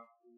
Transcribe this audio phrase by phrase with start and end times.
[0.00, 0.30] quatro.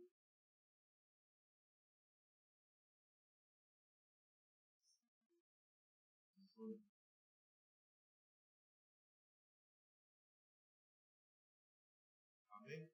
[12.51, 12.91] Amém?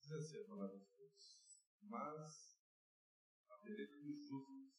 [0.00, 1.40] Diz assim a palavra de Deus.
[1.82, 2.60] Mas
[3.48, 4.70] a beleza dos justos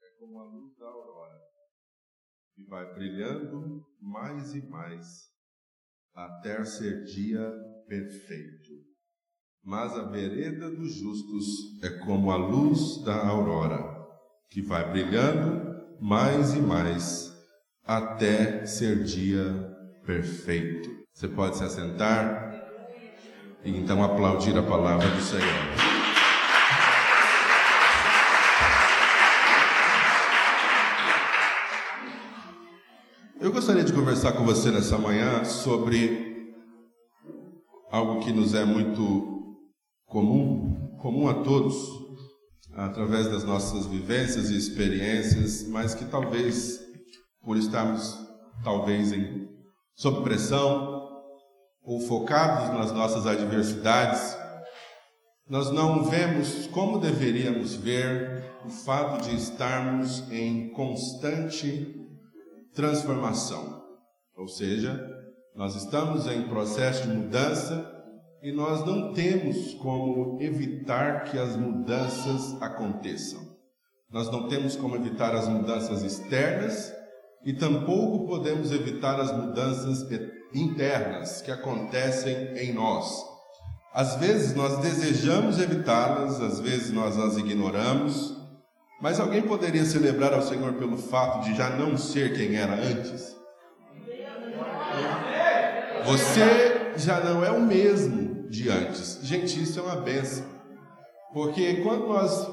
[0.00, 1.38] é como a luz da aurora,
[2.54, 5.36] que vai brilhando mais e mais
[6.14, 7.50] até ser dia
[7.86, 8.87] perfeito.
[9.64, 11.46] Mas a vereda dos justos
[11.82, 13.84] é como a luz da aurora,
[14.50, 15.68] que vai brilhando
[16.00, 17.32] mais e mais
[17.84, 19.76] até ser dia
[20.06, 20.88] perfeito.
[21.12, 22.54] Você pode se assentar
[23.64, 25.88] e então aplaudir a palavra do Senhor.
[33.40, 36.52] Eu gostaria de conversar com você nessa manhã sobre
[37.90, 39.37] algo que nos é muito
[40.08, 41.76] comum, comum a todos,
[42.74, 46.80] através das nossas vivências e experiências, mas que talvez
[47.42, 48.18] por estarmos
[48.62, 49.48] talvez em
[49.94, 51.08] sob pressão
[51.82, 54.36] ou focados nas nossas adversidades,
[55.48, 61.94] nós não vemos como deveríamos ver o fato de estarmos em constante
[62.74, 63.82] transformação.
[64.36, 65.00] Ou seja,
[65.54, 67.97] nós estamos em processo de mudança
[68.42, 73.40] e nós não temos como evitar que as mudanças aconteçam.
[74.10, 76.92] Nós não temos como evitar as mudanças externas
[77.44, 80.06] e tampouco podemos evitar as mudanças
[80.54, 83.12] internas que acontecem em nós.
[83.92, 88.36] Às vezes nós desejamos evitá-las, às vezes nós as ignoramos,
[89.00, 93.36] mas alguém poderia celebrar ao Senhor pelo fato de já não ser quem era antes?
[96.04, 99.20] Você já não é o mesmo de antes.
[99.22, 100.44] Gente, isso é uma benção.
[101.32, 102.48] Porque quando nós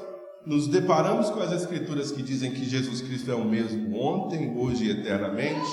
[0.46, 4.84] nos deparamos com as escrituras que dizem que Jesus Cristo é o mesmo ontem, hoje
[4.84, 5.66] e eternamente,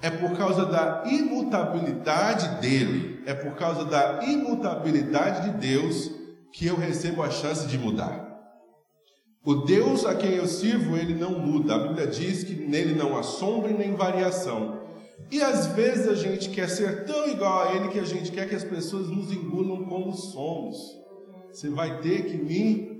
[0.00, 6.10] é por causa da imutabilidade dele, é por causa da imutabilidade de Deus
[6.52, 8.26] que eu recebo a chance de mudar.
[9.44, 11.74] O Deus a quem eu sirvo, ele não muda.
[11.74, 14.78] A Bíblia diz que nele não há sombra nem variação.
[15.30, 18.48] E às vezes a gente quer ser tão igual a ele que a gente quer
[18.48, 20.78] que as pessoas nos engulam como somos.
[21.52, 22.98] Você vai ter que me.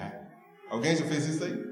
[0.00, 0.28] É.
[0.70, 1.68] Alguém já fez isso aí?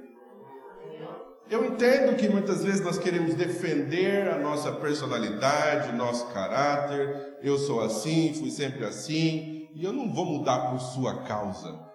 [1.49, 7.37] Eu entendo que muitas vezes nós queremos defender a nossa personalidade, o nosso caráter.
[7.41, 11.87] Eu sou assim, fui sempre assim, e eu não vou mudar por sua causa.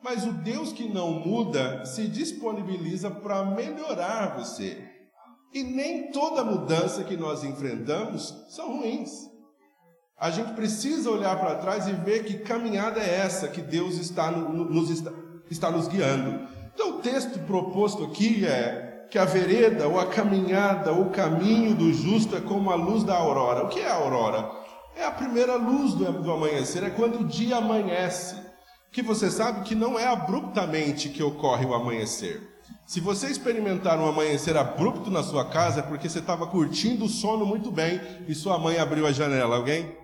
[0.00, 4.83] Mas o Deus que não muda se disponibiliza para melhorar você.
[5.54, 9.30] E nem toda mudança que nós enfrentamos são ruins.
[10.18, 14.32] A gente precisa olhar para trás e ver que caminhada é essa que Deus está
[14.32, 15.12] nos, está,
[15.48, 16.48] está nos guiando.
[16.74, 21.72] Então, o texto proposto aqui é que a vereda, ou a caminhada, ou o caminho
[21.72, 23.64] do justo é como a luz da aurora.
[23.64, 24.50] O que é a aurora?
[24.96, 28.36] É a primeira luz do, do amanhecer, é quando o dia amanhece
[28.90, 32.53] que você sabe que não é abruptamente que ocorre o amanhecer.
[32.86, 37.08] Se você experimentar um amanhecer abrupto na sua casa, é porque você estava curtindo o
[37.08, 39.56] sono muito bem e sua mãe abriu a janela.
[39.56, 39.96] Alguém?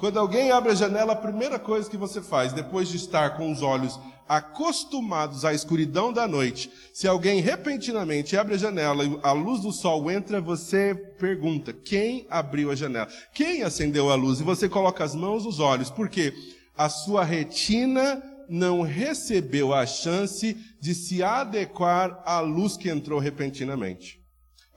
[0.00, 3.50] Quando alguém abre a janela, a primeira coisa que você faz, depois de estar com
[3.52, 9.32] os olhos acostumados à escuridão da noite, se alguém repentinamente abre a janela e a
[9.32, 13.08] luz do sol entra, você pergunta: quem abriu a janela?
[13.32, 14.40] Quem acendeu a luz?
[14.40, 15.90] E você coloca as mãos nos olhos.
[15.90, 16.34] Por quê?
[16.78, 24.18] a sua retina não recebeu a chance de se adequar à luz que entrou repentinamente.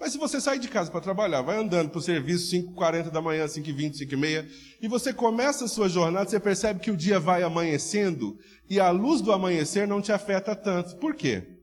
[0.01, 3.21] Mas se você sair de casa para trabalhar, vai andando para o serviço 5h40 da
[3.21, 4.49] manhã, 5h20, 5h30,
[4.81, 8.35] e você começa a sua jornada, você percebe que o dia vai amanhecendo
[8.67, 10.97] e a luz do amanhecer não te afeta tanto.
[10.97, 11.59] Por quê?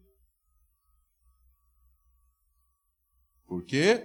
[3.44, 4.04] Por quê?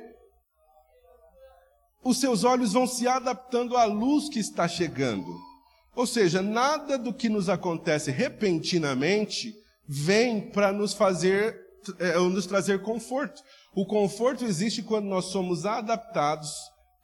[2.03, 5.52] Os seus olhos vão se adaptando à luz que está chegando.
[5.95, 9.53] Ou seja, nada do que nos acontece repentinamente
[9.87, 11.55] vem para nos fazer,
[11.99, 13.41] é, nos trazer conforto.
[13.75, 16.51] O conforto existe quando nós somos adaptados,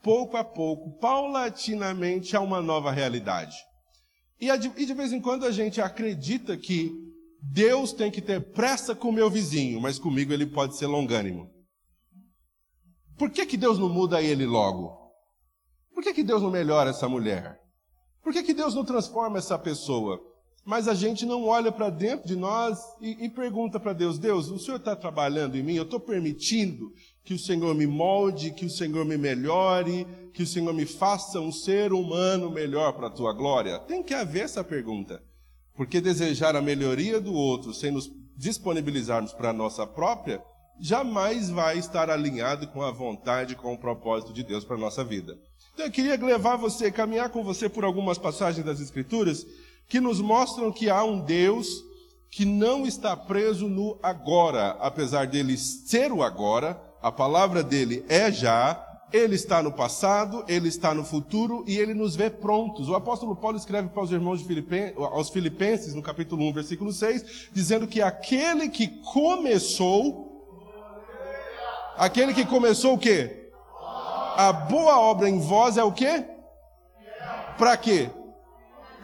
[0.01, 3.55] pouco a pouco, paulatinamente, a uma nova realidade.
[4.41, 6.91] E, e de vez em quando a gente acredita que
[7.41, 11.49] Deus tem que ter pressa com o meu vizinho, mas comigo ele pode ser longânimo.
[13.17, 14.97] Por que, que Deus não muda ele logo?
[15.93, 17.59] Por que, que Deus não melhora essa mulher?
[18.23, 20.21] Por que, que Deus não transforma essa pessoa?
[20.69, 24.49] mas a gente não olha para dentro de nós e, e pergunta para Deus: Deus,
[24.49, 25.73] o Senhor está trabalhando em mim?
[25.73, 26.93] Eu estou permitindo
[27.23, 31.39] que o Senhor me molde, que o Senhor me melhore, que o Senhor me faça
[31.39, 33.79] um ser humano melhor para a tua glória?
[33.79, 35.23] Tem que haver essa pergunta.
[35.73, 40.39] Porque desejar a melhoria do outro sem nos disponibilizarmos para a nossa própria,
[40.79, 45.03] jamais vai estar alinhado com a vontade, com o propósito de Deus para a nossa
[45.03, 45.37] vida.
[45.73, 49.45] Então eu queria levar você, caminhar com você por algumas passagens das Escrituras
[49.87, 51.83] que nos mostram que há um Deus
[52.29, 58.31] que não está preso no agora, apesar dele ser o agora, a palavra dele é
[58.31, 62.87] já, ele está no passado, ele está no futuro e ele nos vê prontos.
[62.87, 67.49] O apóstolo Paulo escreve para os irmãos Filipen, aos Filipenses, no capítulo 1, versículo 6,
[67.51, 70.28] dizendo que aquele que começou,
[71.99, 73.51] aquele que começou o quê?
[74.37, 76.25] A boa obra em vós é o quê?
[77.57, 78.09] Para quê?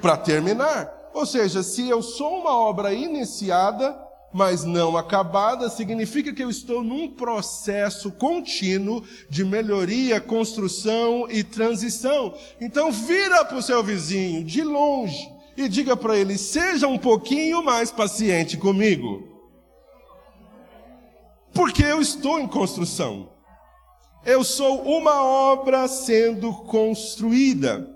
[0.02, 0.92] Para terminar.
[1.14, 3.98] Ou seja, se eu sou uma obra iniciada,
[4.34, 12.34] mas não acabada, significa que eu estou num processo contínuo de melhoria, construção e transição.
[12.60, 17.64] Então vira para o seu vizinho de longe e diga para ele: seja um pouquinho
[17.64, 19.35] mais paciente comigo.
[21.56, 23.30] Porque eu estou em construção.
[24.25, 27.90] Eu sou uma obra sendo construída.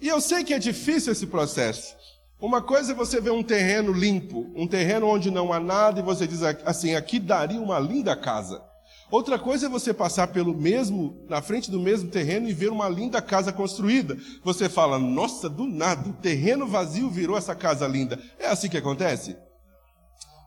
[0.00, 1.96] E eu sei que é difícil esse processo.
[2.40, 6.04] Uma coisa é você ver um terreno limpo, um terreno onde não há nada e
[6.04, 8.62] você diz assim, aqui daria uma linda casa.
[9.10, 12.88] Outra coisa é você passar pelo mesmo, na frente do mesmo terreno e ver uma
[12.88, 14.16] linda casa construída.
[14.44, 18.20] Você fala, nossa, do nada, o terreno vazio virou essa casa linda.
[18.38, 19.36] É assim que acontece?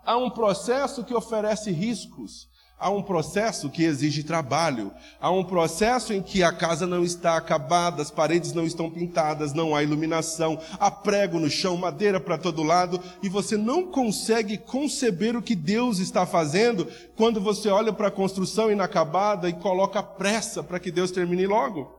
[0.08, 2.48] Há um processo que oferece riscos.
[2.80, 4.94] Há um processo que exige trabalho.
[5.20, 9.52] Há um processo em que a casa não está acabada, as paredes não estão pintadas,
[9.52, 14.58] não há iluminação, há prego no chão, madeira para todo lado, e você não consegue
[14.58, 16.88] conceber o que Deus está fazendo
[17.18, 21.94] quando você olha para a construção inacabada e coloca pressa para que Deus termine logo.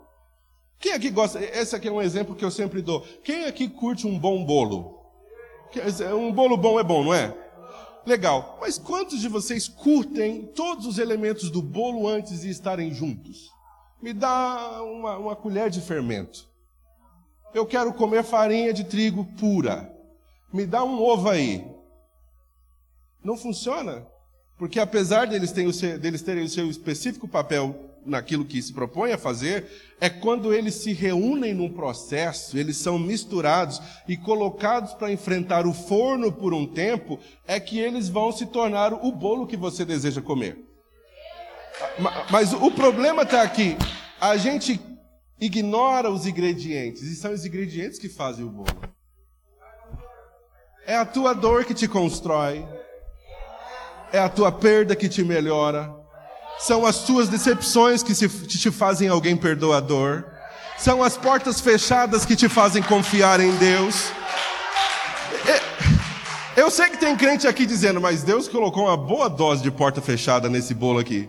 [0.79, 1.45] Quem aqui gosta?
[1.45, 3.05] Esse aqui é um exemplo que eu sempre dou.
[3.23, 4.97] Quem aqui curte um bom bolo?
[6.17, 7.48] Um bolo bom é bom, não é?
[8.07, 8.59] Legal.
[8.61, 13.51] Mas quantos de vocês curtem todos os elementos do bolo antes de estarem juntos?
[14.01, 16.49] Me dá uma, uma colher de fermento.
[17.53, 19.93] Eu quero comer farinha de trigo pura.
[20.53, 21.67] Me dá um ovo aí.
[23.23, 24.07] Não funciona.
[24.59, 29.13] Porque apesar deles terem, seu, deles terem o seu específico papel naquilo que se propõe
[29.13, 29.67] a fazer,
[30.01, 35.73] é quando eles se reúnem num processo, eles são misturados e colocados para enfrentar o
[35.73, 40.21] forno por um tempo, é que eles vão se tornar o bolo que você deseja
[40.21, 40.59] comer.
[42.31, 43.77] Mas o problema está aqui.
[44.21, 44.81] A gente
[45.41, 48.67] ignora os ingredientes, e são os ingredientes que fazem o bolo.
[50.85, 52.67] É a tua dor que te constrói,
[54.13, 55.91] é a tua perda que te melhora,
[56.59, 60.25] são as tuas decepções que te fazem alguém perdoador.
[60.77, 64.13] São as portas fechadas que te fazem confiar em Deus.
[66.57, 70.01] Eu sei que tem crente aqui dizendo, mas Deus colocou uma boa dose de porta
[70.01, 71.29] fechada nesse bolo aqui.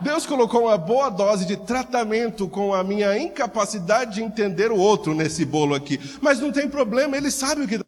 [0.00, 5.14] Deus colocou uma boa dose de tratamento com a minha incapacidade de entender o outro
[5.14, 6.00] nesse bolo aqui.
[6.22, 7.78] Mas não tem problema, ele sabe o que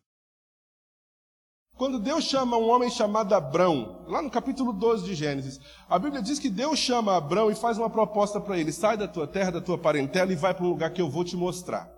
[1.76, 5.58] quando Deus chama um homem chamado Abrão, lá no capítulo 12 de Gênesis,
[5.88, 9.08] a Bíblia diz que Deus chama Abrão e faz uma proposta para ele: sai da
[9.08, 11.90] tua terra, da tua parentela e vai para um lugar que eu vou te mostrar.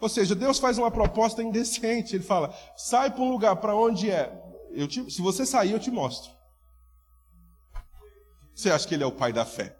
[0.00, 2.16] Ou seja, Deus faz uma proposta indecente.
[2.16, 4.32] Ele fala: sai para um lugar para onde é.
[4.88, 6.30] Te, se você sair, eu te mostro.
[8.54, 9.76] Você acha que ele é o pai da fé?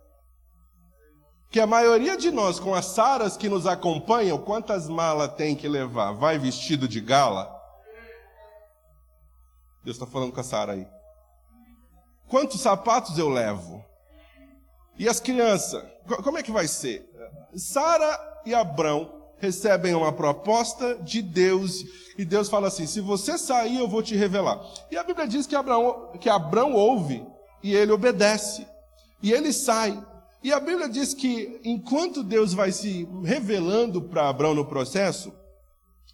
[1.50, 5.68] Que a maioria de nós, com as saras que nos acompanham, quantas malas tem que
[5.68, 6.12] levar?
[6.12, 7.59] Vai vestido de gala?
[9.84, 10.86] Deus está falando com a Sara aí.
[12.28, 13.84] Quantos sapatos eu levo?
[14.98, 15.82] E as crianças?
[16.22, 17.08] Como é que vai ser?
[17.56, 21.84] Sara e Abrão recebem uma proposta de Deus
[22.18, 24.60] e Deus fala assim: se você sair, eu vou te revelar.
[24.90, 27.26] E a Bíblia diz que Abraão, que Abrão ouve
[27.62, 28.66] e ele obedece.
[29.22, 29.98] E ele sai.
[30.42, 35.32] E a Bíblia diz que enquanto Deus vai se revelando para Abrão no processo,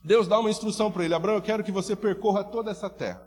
[0.02, 3.25] Deus dá uma instrução para ele: Abrão, eu quero que você percorra toda essa terra.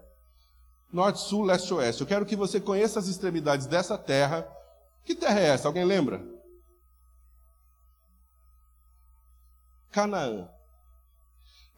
[0.91, 2.01] Norte, sul, leste, oeste.
[2.01, 4.47] Eu quero que você conheça as extremidades dessa terra.
[5.05, 5.67] Que terra é essa?
[5.67, 6.23] Alguém lembra?
[9.91, 10.49] Canaã.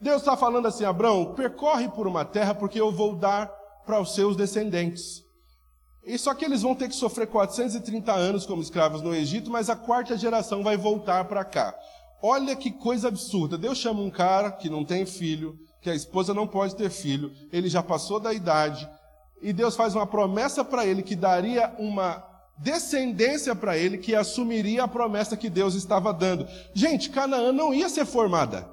[0.00, 3.46] Deus está falando assim, Abraão, percorre por uma terra porque eu vou dar
[3.86, 5.22] para os seus descendentes.
[6.04, 9.70] E só que eles vão ter que sofrer 430 anos como escravos no Egito, mas
[9.70, 11.74] a quarta geração vai voltar para cá.
[12.20, 13.56] Olha que coisa absurda.
[13.56, 17.32] Deus chama um cara que não tem filho, que a esposa não pode ter filho,
[17.52, 18.88] ele já passou da idade,
[19.42, 22.24] e Deus faz uma promessa para ele que daria uma
[22.56, 26.46] descendência para ele que assumiria a promessa que Deus estava dando.
[26.72, 28.70] Gente, Canaã não ia ser formada.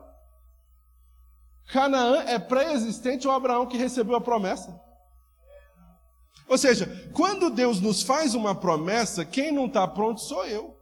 [1.72, 4.80] Canaã é pré-existente ao Abraão que recebeu a promessa.
[6.48, 10.78] Ou seja, quando Deus nos faz uma promessa, quem não está pronto sou eu.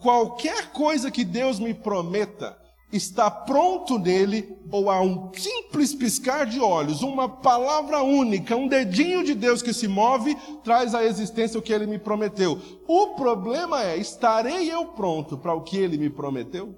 [0.00, 2.59] Qualquer coisa que Deus me prometa,
[2.92, 9.22] está pronto nele, ou há um simples piscar de olhos, uma palavra única, um dedinho
[9.22, 12.60] de Deus que se move, traz à existência o que ele me prometeu.
[12.86, 16.76] O problema é: estarei eu pronto para o que ele me prometeu?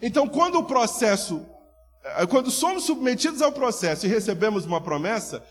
[0.00, 1.46] Então, quando o processo,
[2.04, 5.42] eh, quando somos submetidos ao processo e recebemos uma promessa,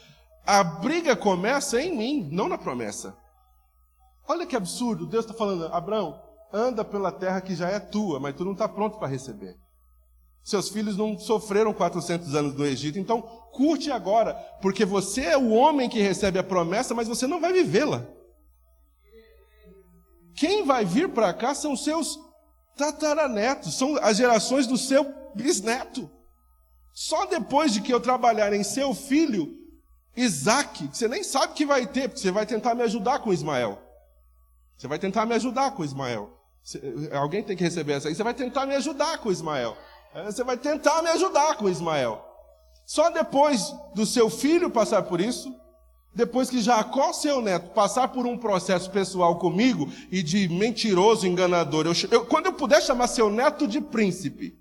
[0.46, 3.18] a briga começa em mim, não na promessa.
[4.28, 8.36] Olha que absurdo, Deus está falando, Abraão, anda pela terra que já é tua, mas
[8.36, 9.56] tu não está pronto para receber.
[10.44, 13.22] Seus filhos não sofreram 400 anos no Egito, então
[13.52, 17.52] curte agora, porque você é o homem que recebe a promessa, mas você não vai
[17.52, 18.06] vivê-la.
[20.36, 22.20] Quem vai vir para cá são seus
[22.78, 26.10] tataranetos, são as gerações do seu bisneto.
[26.94, 29.52] Só depois de que eu trabalhar em seu filho,
[30.16, 33.82] Isaac, você nem sabe que vai ter, porque você vai tentar me ajudar com Ismael.
[34.77, 36.29] Você vai tentar me ajudar com Ismael.
[37.13, 38.15] Alguém tem que receber essa aí.
[38.15, 39.77] Você vai tentar me ajudar com Ismael.
[40.13, 42.24] É, você vai tentar me ajudar com Ismael.
[42.86, 45.53] Só depois do seu filho passar por isso,
[46.13, 51.86] depois que Jacó, seu neto, passar por um processo pessoal comigo e de mentiroso, enganador,
[51.86, 54.58] eu, eu, quando eu puder chamar seu neto de príncipe,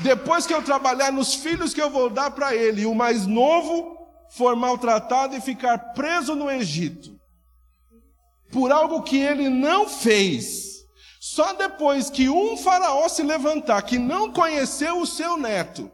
[0.00, 4.03] depois que eu trabalhar nos filhos que eu vou dar para ele, o mais novo
[4.36, 7.16] for maltratado e ficar preso no Egito,
[8.50, 10.84] por algo que ele não fez.
[11.20, 15.90] Só depois que um faraó se levantar, que não conheceu o seu neto,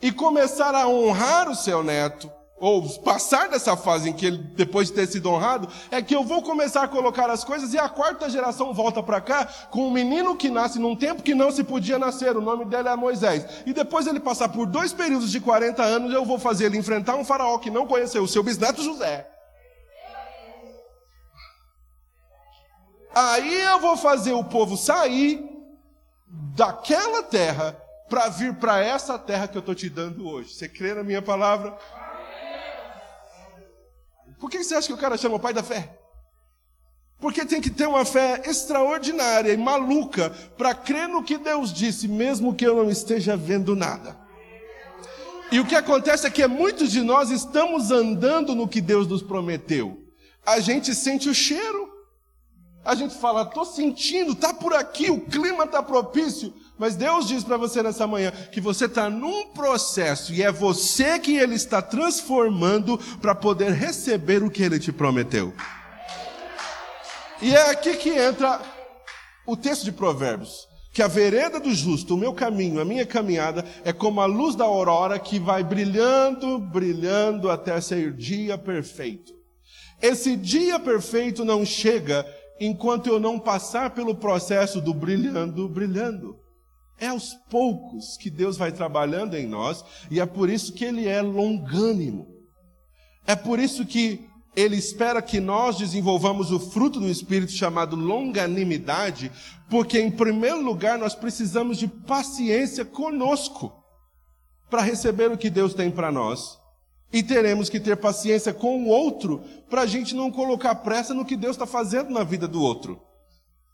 [0.00, 2.30] e começar a honrar o seu neto,
[2.62, 6.22] ou passar dessa fase em que ele, depois de ter sido honrado, é que eu
[6.22, 9.90] vou começar a colocar as coisas e a quarta geração volta para cá com um
[9.90, 13.44] menino que nasce num tempo que não se podia nascer, o nome dele é Moisés.
[13.66, 17.16] E depois ele passar por dois períodos de 40 anos, eu vou fazer ele enfrentar
[17.16, 19.28] um faraó que não conheceu o seu bisneto José.
[23.12, 25.44] Aí eu vou fazer o povo sair
[26.28, 27.76] daquela terra
[28.08, 30.54] para vir para essa terra que eu estou te dando hoje.
[30.54, 31.76] Você crê na minha palavra?
[34.42, 35.96] Por que você acha que o cara chama o pai da fé?
[37.20, 42.08] Porque tem que ter uma fé extraordinária e maluca para crer no que Deus disse,
[42.08, 44.18] mesmo que eu não esteja vendo nada.
[45.52, 49.22] E o que acontece é que muitos de nós estamos andando no que Deus nos
[49.22, 50.02] prometeu.
[50.44, 51.88] A gente sente o cheiro,
[52.84, 56.52] a gente fala, estou sentindo, está por aqui, o clima está propício.
[56.82, 61.16] Mas Deus diz para você nessa manhã que você está num processo e é você
[61.16, 65.54] que Ele está transformando para poder receber o que Ele te prometeu.
[67.40, 68.60] E é aqui que entra
[69.46, 70.66] o texto de Provérbios.
[70.92, 74.56] Que a vereda do justo, o meu caminho, a minha caminhada, é como a luz
[74.56, 79.32] da aurora que vai brilhando, brilhando até ser dia perfeito.
[80.02, 82.26] Esse dia perfeito não chega
[82.58, 86.41] enquanto eu não passar pelo processo do brilhando, brilhando.
[87.02, 91.08] É aos poucos que Deus vai trabalhando em nós e é por isso que Ele
[91.08, 92.28] é longânimo.
[93.26, 99.32] É por isso que Ele espera que nós desenvolvamos o fruto do Espírito chamado longanimidade,
[99.68, 103.72] porque, em primeiro lugar, nós precisamos de paciência conosco
[104.70, 106.56] para receber o que Deus tem para nós.
[107.12, 111.24] E teremos que ter paciência com o outro para a gente não colocar pressa no
[111.24, 113.02] que Deus está fazendo na vida do outro.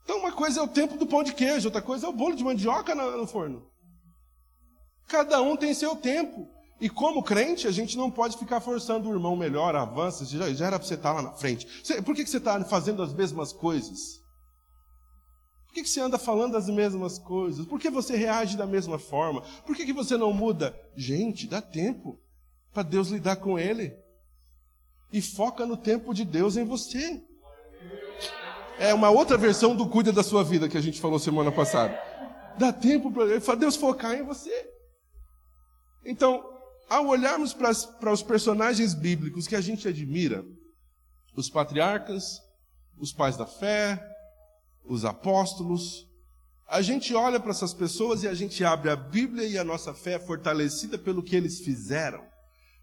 [0.08, 2.34] Então, uma coisa é o tempo do pão de queijo, outra coisa é o bolo
[2.34, 3.70] de mandioca no forno.
[5.06, 6.48] Cada um tem seu tempo.
[6.80, 10.66] E como crente, a gente não pode ficar forçando o irmão melhor, avança, já, já
[10.68, 11.66] era para você estar lá na frente.
[12.06, 14.22] Por que, que você está fazendo as mesmas coisas?
[15.66, 17.66] Por que, que você anda falando as mesmas coisas?
[17.66, 19.42] Por que você reage da mesma forma?
[19.66, 20.74] Por que, que você não muda?
[20.96, 22.18] Gente, dá tempo
[22.72, 23.94] para Deus lidar com ele.
[25.12, 27.22] E foca no tempo de Deus em você.
[28.78, 32.00] É uma outra versão do cuida da sua vida que a gente falou semana passada.
[32.56, 34.68] Dá tempo para Deus focar em você.
[36.04, 36.44] Então,
[36.88, 40.44] ao olharmos para os personagens bíblicos que a gente admira,
[41.36, 42.40] os patriarcas,
[42.96, 44.00] os pais da fé,
[44.84, 46.06] os apóstolos,
[46.68, 49.92] a gente olha para essas pessoas e a gente abre a Bíblia e a nossa
[49.92, 52.22] fé é fortalecida pelo que eles fizeram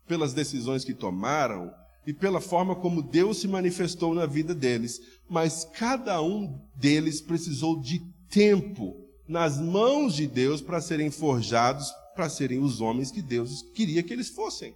[0.07, 1.71] pelas decisões que tomaram,
[2.05, 7.79] e pela forma como Deus se manifestou na vida deles, mas cada um deles precisou
[7.79, 8.95] de tempo
[9.27, 14.13] nas mãos de Deus para serem forjados, para serem os homens que Deus queria que
[14.13, 14.75] eles fossem.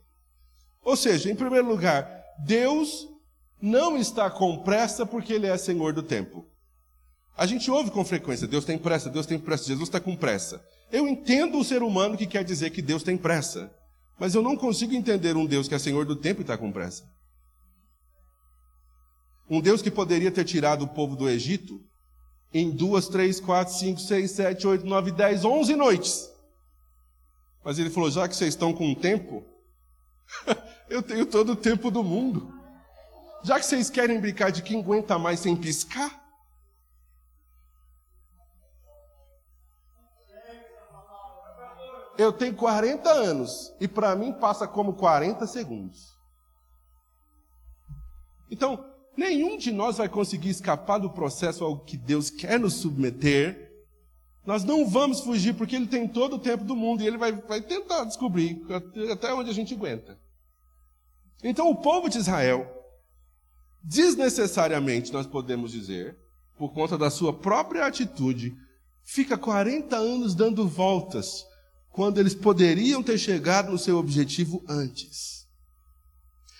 [0.84, 2.10] Ou seja, em primeiro lugar,
[2.46, 3.08] Deus
[3.62, 6.46] não está com pressa porque Ele é Senhor do tempo.
[7.38, 10.64] A gente ouve com frequência: Deus tem pressa, Deus tem pressa, Jesus está com pressa.
[10.92, 13.72] Eu entendo o ser humano que quer dizer que Deus tem pressa,
[14.18, 16.72] mas eu não consigo entender um Deus que é Senhor do tempo e está com
[16.72, 17.04] pressa.
[19.50, 21.84] Um Deus que poderia ter tirado o povo do Egito
[22.54, 26.30] em duas, três, quatro, cinco, seis, sete, oito, nove, dez, onze noites.
[27.64, 29.44] Mas ele falou: já que vocês estão com tempo,
[30.90, 32.54] eu tenho todo o tempo do mundo.
[33.44, 36.20] Já que vocês querem brincar de quem aguenta mais sem piscar,
[42.18, 46.14] eu tenho 40 anos e para mim passa como 40 segundos.
[48.52, 48.84] Então,
[49.18, 53.70] nenhum de nós vai conseguir escapar do processo ao que Deus quer nos submeter.
[54.46, 57.32] Nós não vamos fugir porque Ele tem todo o tempo do mundo e Ele vai,
[57.32, 58.62] vai tentar descobrir
[59.12, 60.20] até onde a gente aguenta.
[61.44, 62.68] Então, o povo de Israel,
[63.84, 66.18] desnecessariamente, nós podemos dizer,
[66.58, 68.54] por conta da sua própria atitude,
[69.04, 71.46] fica 40 anos dando voltas
[71.90, 75.48] quando eles poderiam ter chegado no seu objetivo antes.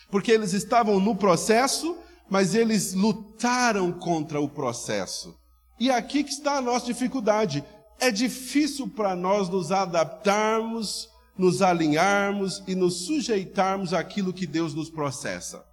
[0.10, 1.98] Porque eles estavam no processo,
[2.30, 5.36] mas eles lutaram contra o processo.
[5.80, 7.64] E aqui que está a nossa dificuldade.
[8.02, 14.90] É difícil para nós nos adaptarmos, nos alinharmos e nos sujeitarmos àquilo que Deus nos
[14.90, 15.66] processa.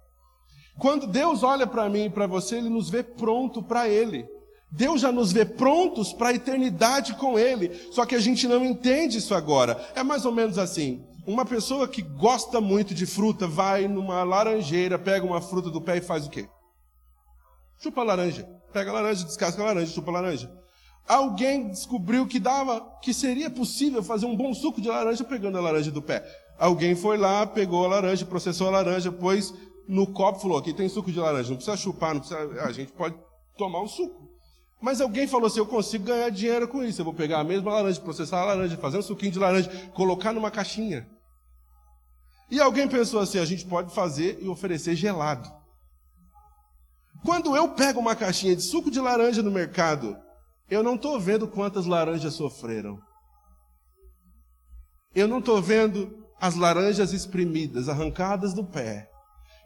[0.77, 4.25] Quando Deus olha para mim e para você, Ele nos vê pronto para Ele.
[4.69, 7.71] Deus já nos vê prontos para a eternidade com Ele.
[7.91, 9.89] Só que a gente não entende isso agora.
[9.95, 11.03] É mais ou menos assim.
[11.27, 15.97] Uma pessoa que gosta muito de fruta vai numa laranjeira, pega uma fruta do pé
[15.97, 16.47] e faz o quê?
[17.77, 18.47] Chupa a laranja.
[18.71, 20.49] Pega a laranja, descasca a laranja, chupa a laranja.
[21.05, 25.61] Alguém descobriu que dava, que seria possível fazer um bom suco de laranja pegando a
[25.61, 26.25] laranja do pé.
[26.57, 29.53] Alguém foi lá, pegou a laranja, processou a laranja, pôs
[29.85, 32.39] no copo falou: aqui tem suco de laranja, não precisa chupar, não precisa.
[32.63, 33.17] A gente pode
[33.57, 34.29] tomar um suco.
[34.81, 37.01] Mas alguém falou assim: eu consigo ganhar dinheiro com isso.
[37.01, 40.31] Eu vou pegar a mesma laranja, processar a laranja, fazer um suquinho de laranja, colocar
[40.31, 41.16] numa caixinha.
[42.49, 45.51] E alguém pensou assim: a gente pode fazer e oferecer gelado.
[47.25, 50.17] Quando eu pego uma caixinha de suco de laranja no mercado,
[50.69, 52.99] eu não estou vendo quantas laranjas sofreram.
[55.15, 59.09] Eu não estou vendo as laranjas espremidas, arrancadas do pé.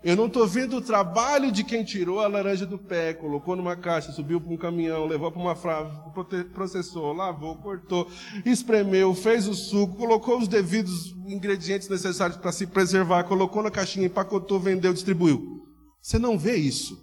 [0.03, 3.75] Eu não estou vendo o trabalho de quem tirou a laranja do pé, colocou numa
[3.75, 6.11] caixa, subiu para um caminhão, levou para uma frava,
[6.55, 8.09] processou, lavou, cortou,
[8.43, 14.07] espremeu, fez o suco, colocou os devidos ingredientes necessários para se preservar, colocou na caixinha,
[14.07, 15.67] empacotou, vendeu, distribuiu.
[16.01, 16.99] Você não vê isso.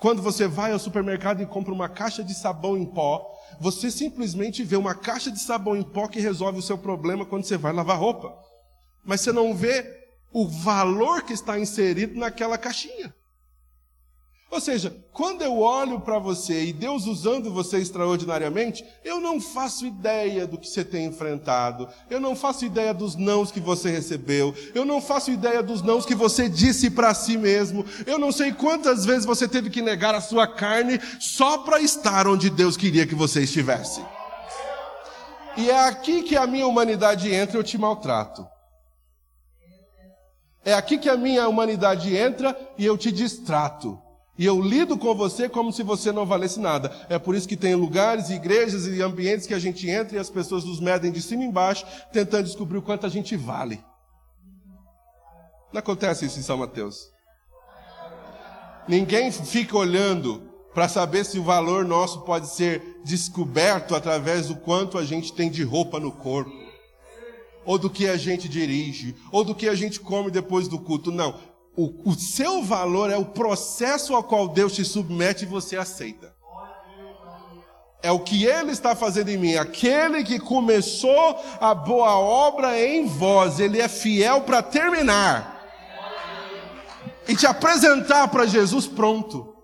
[0.00, 3.22] Quando você vai ao supermercado e compra uma caixa de sabão em pó,
[3.60, 7.44] você simplesmente vê uma caixa de sabão em pó que resolve o seu problema quando
[7.44, 8.34] você vai lavar roupa.
[9.04, 10.01] Mas você não vê
[10.32, 13.14] o valor que está inserido naquela caixinha.
[14.52, 19.86] Ou seja, quando eu olho para você e Deus usando você extraordinariamente, eu não faço
[19.86, 24.54] ideia do que você tem enfrentado, eu não faço ideia dos nãos que você recebeu,
[24.74, 28.52] eu não faço ideia dos nãos que você disse para si mesmo, eu não sei
[28.52, 33.06] quantas vezes você teve que negar a sua carne só para estar onde Deus queria
[33.06, 34.04] que você estivesse.
[35.56, 38.46] E é aqui que a minha humanidade entra e eu te maltrato.
[40.64, 44.00] É aqui que a minha humanidade entra e eu te distrato.
[44.38, 46.90] E eu lido com você como se você não valesse nada.
[47.08, 50.30] É por isso que tem lugares, igrejas e ambientes que a gente entra e as
[50.30, 53.84] pessoas nos medem de cima e embaixo, tentando descobrir o quanto a gente vale.
[55.72, 57.10] Não acontece isso em São Mateus.
[58.86, 64.96] Ninguém fica olhando para saber se o valor nosso pode ser descoberto através do quanto
[64.96, 66.61] a gente tem de roupa no corpo
[67.64, 71.10] ou do que a gente dirige, ou do que a gente come depois do culto.
[71.10, 71.38] Não.
[71.76, 76.34] O, o seu valor é o processo ao qual Deus te submete e você aceita.
[78.02, 79.54] É o que Ele está fazendo em mim.
[79.54, 85.52] Aquele que começou a boa obra em vós, Ele é fiel para terminar
[87.28, 89.54] e te apresentar para Jesus pronto.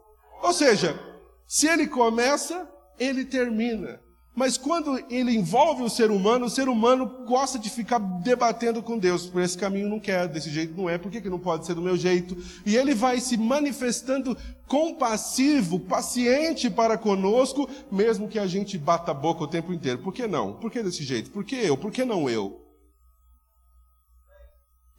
[0.40, 0.98] Ou seja,
[1.46, 4.00] se Ele começa, Ele termina.
[4.38, 8.96] Mas quando ele envolve o ser humano, o ser humano gosta de ficar debatendo com
[8.96, 9.26] Deus.
[9.26, 11.74] Por esse caminho não quer, desse jeito não é, por que, que não pode ser
[11.74, 12.36] do meu jeito?
[12.64, 14.36] E ele vai se manifestando
[14.68, 19.98] compassivo, paciente para conosco, mesmo que a gente bata a boca o tempo inteiro.
[19.98, 20.52] Por que não?
[20.52, 21.32] Por que desse jeito?
[21.32, 21.76] Por que eu?
[21.76, 22.64] Por que não eu?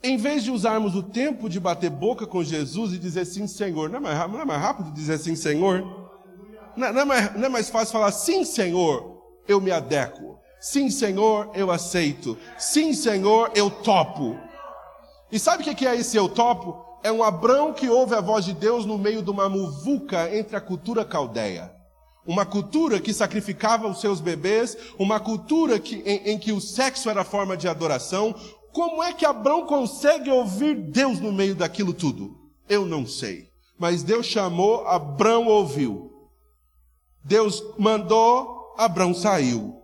[0.04, 3.89] Em vez de usarmos o tempo de bater boca com Jesus e dizer sim, Senhor,
[3.89, 6.10] não é mais, não é mais rápido dizer sim, Senhor?
[6.75, 9.09] Não, não, é mais, não é mais fácil falar sim, Senhor,
[9.50, 10.40] eu me adequo.
[10.62, 12.38] Sim, Senhor, eu aceito.
[12.58, 14.38] Sim, Senhor, eu topo.
[15.32, 16.86] E sabe o que é esse eu topo?
[17.02, 20.56] É um Abrão que ouve a voz de Deus no meio de uma muvuca entre
[20.56, 21.72] a cultura caldeia.
[22.26, 27.10] Uma cultura que sacrificava os seus bebês, uma cultura que, em, em que o sexo
[27.10, 28.36] era forma de adoração,
[28.72, 32.38] como é que Abraão consegue ouvir Deus no meio daquilo tudo?
[32.68, 33.50] Eu não sei.
[33.80, 36.12] Mas Deus chamou, Abraão ouviu.
[37.24, 39.76] Deus mandou, Abraão saiu.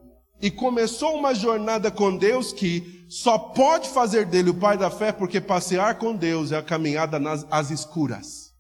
[0.42, 5.12] E começou uma jornada com Deus que só pode fazer dele o pai da fé,
[5.12, 8.54] porque passear com Deus é a caminhada nas as escuras.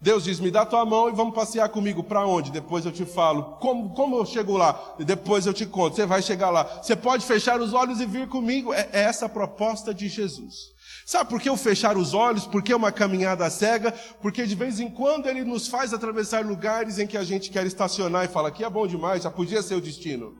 [0.00, 2.02] Deus diz: Me dá tua mão e vamos passear comigo.
[2.02, 2.50] Para onde?
[2.50, 3.56] Depois eu te falo.
[3.60, 4.94] Como, como eu chego lá?
[4.98, 5.96] Depois eu te conto.
[5.96, 6.64] Você vai chegar lá.
[6.82, 8.74] Você pode fechar os olhos e vir comigo.
[8.74, 10.75] É, é essa a proposta de Jesus.
[11.06, 12.48] Sabe por que eu fechar os olhos?
[12.48, 13.94] Por que uma caminhada cega?
[14.20, 17.64] Porque de vez em quando ele nos faz atravessar lugares em que a gente quer
[17.64, 20.34] estacionar e fala: Aqui é bom demais, já podia ser o destino.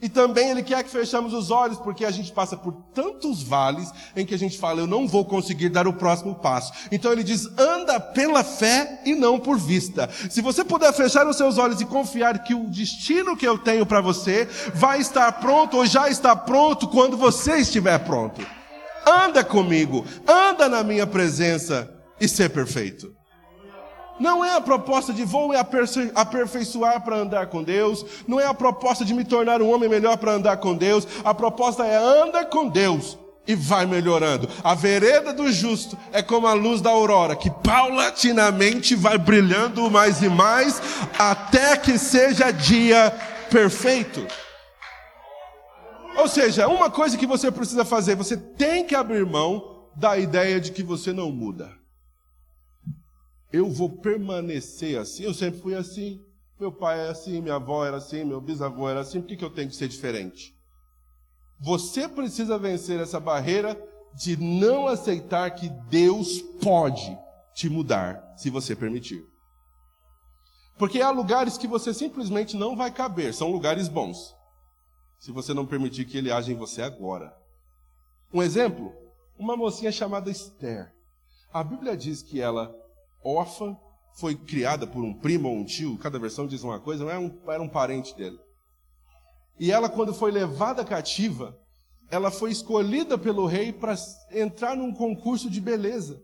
[0.00, 3.90] E também Ele quer que fechamos os olhos, porque a gente passa por tantos vales
[4.14, 6.72] em que a gente fala, eu não vou conseguir dar o próximo passo.
[6.92, 10.08] Então Ele diz, anda pela fé e não por vista.
[10.30, 13.84] Se você puder fechar os seus olhos e confiar que o destino que eu tenho
[13.84, 18.57] para você vai estar pronto ou já está pronto quando você estiver pronto.
[19.08, 21.90] Anda comigo, anda na minha presença
[22.20, 23.16] e ser perfeito.
[24.20, 25.52] Não é a proposta de vou
[26.14, 28.04] aperfeiçoar para andar com Deus.
[28.26, 31.06] Não é a proposta de me tornar um homem melhor para andar com Deus.
[31.24, 33.16] A proposta é anda com Deus
[33.46, 34.46] e vai melhorando.
[34.62, 40.20] A vereda do justo é como a luz da aurora, que paulatinamente vai brilhando mais
[40.20, 40.82] e mais
[41.18, 43.10] até que seja dia
[43.50, 44.26] perfeito.
[46.18, 50.60] Ou seja, uma coisa que você precisa fazer, você tem que abrir mão da ideia
[50.60, 51.78] de que você não muda
[53.52, 55.24] eu vou permanecer assim.
[55.24, 56.24] Eu sempre fui assim.
[56.58, 59.20] Meu pai é assim, minha avó era assim, meu bisavô era assim.
[59.20, 60.54] Por que, que eu tenho que ser diferente?
[61.60, 63.80] Você precisa vencer essa barreira
[64.14, 67.16] de não aceitar que Deus pode
[67.54, 69.24] te mudar, se você permitir.
[70.76, 74.34] Porque há lugares que você simplesmente não vai caber, são lugares bons.
[75.18, 77.36] Se você não permitir que ele age em você agora.
[78.32, 78.94] Um exemplo,
[79.38, 80.92] uma mocinha chamada Esther.
[81.52, 82.74] A Bíblia diz que ela
[83.24, 83.76] órfã,
[84.14, 87.20] foi criada por um primo ou um tio, cada versão diz uma coisa, não era
[87.20, 88.38] um, era um parente dele.
[89.58, 91.58] E ela, quando foi levada cativa,
[92.10, 93.94] ela foi escolhida pelo rei para
[94.32, 96.22] entrar num concurso de beleza.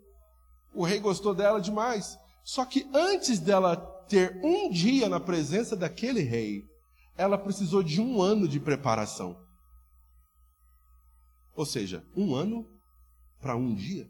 [0.72, 2.18] O rei gostou dela demais.
[2.42, 3.76] Só que antes dela
[4.08, 6.64] ter um dia na presença daquele rei,
[7.16, 9.36] ela precisou de um ano de preparação.
[11.54, 12.66] Ou seja, um ano
[13.40, 14.08] para um dia.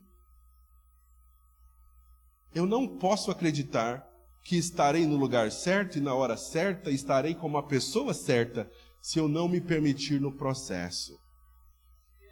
[2.55, 4.09] Eu não posso acreditar
[4.45, 8.71] que estarei no lugar certo e na hora certa, estarei como a pessoa certa,
[9.03, 11.19] se eu não me permitir no processo.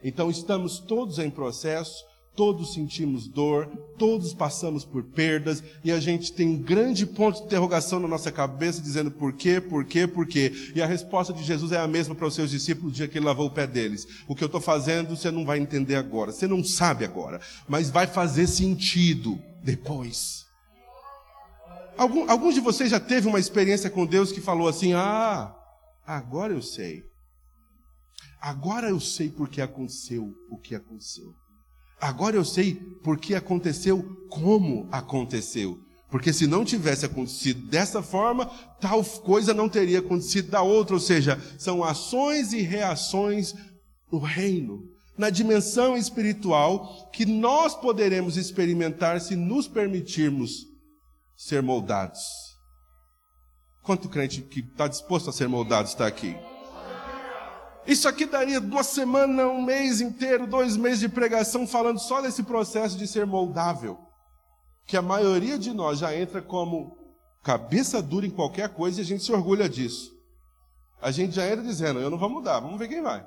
[0.02, 2.04] Então estamos todos em processo,
[2.34, 3.66] todos sentimos dor,
[3.98, 8.32] todos passamos por perdas e a gente tem um grande ponto de interrogação na nossa
[8.32, 10.52] cabeça dizendo por quê, por quê, por quê.
[10.74, 13.18] E a resposta de Jesus é a mesma para os seus discípulos no dia que
[13.18, 14.06] ele lavou o pé deles.
[14.26, 17.90] O que eu estou fazendo você não vai entender agora, você não sabe agora, mas
[17.90, 20.46] vai fazer sentido depois.
[21.96, 25.54] Algum, alguns de vocês já teve uma experiência com Deus que falou assim: Ah,
[26.06, 27.02] agora eu sei.
[28.40, 31.41] Agora eu sei por que aconteceu o que aconteceu.
[32.02, 35.78] Agora eu sei por que aconteceu como aconteceu.
[36.10, 38.46] Porque se não tivesse acontecido dessa forma,
[38.80, 40.94] tal coisa não teria acontecido da outra.
[40.94, 43.54] Ou seja, são ações e reações
[44.10, 44.82] no reino
[45.16, 50.66] na dimensão espiritual que nós poderemos experimentar se nos permitirmos
[51.36, 52.20] ser moldados.
[53.84, 56.34] Quanto crente que está disposto a ser moldado está aqui?
[57.86, 62.42] Isso aqui daria uma semana, um mês inteiro, dois meses de pregação falando só desse
[62.42, 63.98] processo de ser moldável.
[64.86, 66.96] Que a maioria de nós já entra como
[67.42, 70.12] cabeça dura em qualquer coisa e a gente se orgulha disso.
[71.00, 73.26] A gente já entra dizendo, eu não vou mudar, vamos ver quem vai.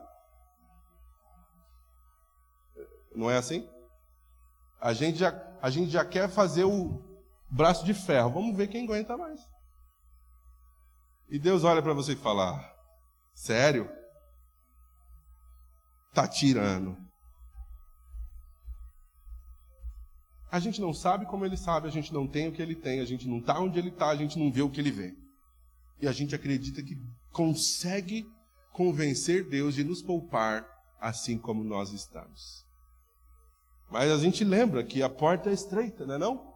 [3.13, 3.67] Não é assim?
[4.79, 7.01] A gente já, a gente já quer fazer o
[7.49, 8.29] braço de ferro.
[8.29, 9.41] Vamos ver quem aguenta mais.
[11.29, 12.63] E Deus olha para você e fala:
[13.33, 13.89] Sério?
[16.15, 16.97] Tá tirando.
[20.49, 23.01] A gente não sabe como ele sabe, a gente não tem o que ele tem,
[23.01, 25.13] a gente não está onde ele está, a gente não vê o que ele vê.
[26.01, 26.95] E a gente acredita que
[27.33, 28.25] consegue
[28.71, 30.65] convencer Deus de nos poupar
[31.01, 32.65] assim como nós estamos.
[33.91, 36.55] Mas a gente lembra que a porta é estreita, não é não?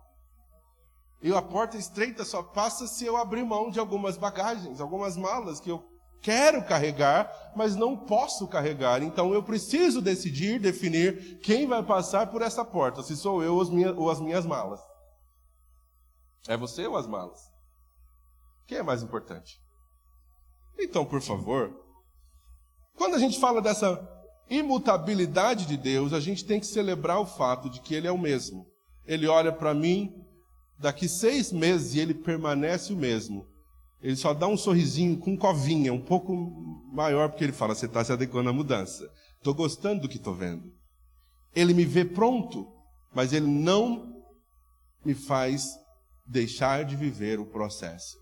[1.21, 5.59] E a porta estreita só passa se eu abrir mão de algumas bagagens, algumas malas
[5.59, 5.88] que eu
[6.21, 9.01] quero carregar, mas não posso carregar.
[9.01, 13.55] Então eu preciso decidir, definir quem vai passar por essa porta, se sou eu
[13.97, 14.79] ou as minhas malas.
[16.47, 17.39] É você ou as malas?
[18.67, 19.59] Quem é mais importante?
[20.79, 21.73] Então, por favor,
[22.95, 23.99] quando a gente fala dessa
[24.49, 28.17] imutabilidade de Deus, a gente tem que celebrar o fato de que Ele é o
[28.17, 28.65] mesmo.
[29.05, 30.13] Ele olha para mim
[30.79, 33.45] daqui seis meses e ele permanece o mesmo.
[34.01, 36.33] Ele só dá um sorrisinho com covinha, um pouco
[36.93, 39.09] maior, porque ele fala: Você está se adequando à mudança.
[39.37, 40.71] Estou gostando do que estou vendo.
[41.55, 42.67] Ele me vê pronto,
[43.13, 44.23] mas ele não
[45.03, 45.69] me faz
[46.25, 48.17] deixar de viver o processo.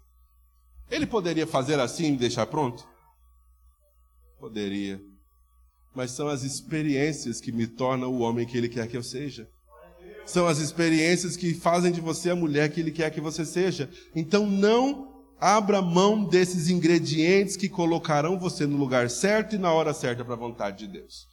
[0.89, 2.87] Ele poderia fazer assim e me deixar pronto?
[4.39, 5.01] Poderia.
[5.93, 9.49] Mas são as experiências que me tornam o homem que ele quer que eu seja.
[10.25, 13.89] São as experiências que fazem de você a mulher que ele quer que você seja.
[14.15, 15.06] Então não
[15.39, 20.33] abra mão desses ingredientes que colocarão você no lugar certo e na hora certa para
[20.33, 21.27] a vontade de Deus.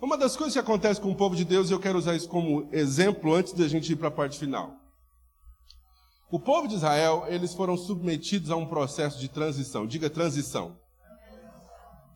[0.00, 2.28] Uma das coisas que acontece com o povo de Deus, e eu quero usar isso
[2.28, 4.74] como exemplo antes da gente ir para a parte final.
[6.30, 9.86] O povo de Israel, eles foram submetidos a um processo de transição.
[9.86, 10.76] Diga transição.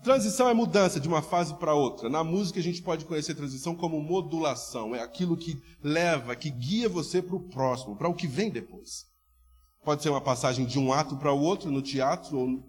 [0.02, 2.08] Transição é mudança de uma fase para outra.
[2.08, 4.94] Na música a gente pode conhecer transição como modulação.
[4.94, 9.07] É aquilo que leva, que guia você para o próximo, para o que vem depois.
[9.88, 12.38] Pode ser uma passagem de um ato para o outro no teatro.
[12.38, 12.62] Ou...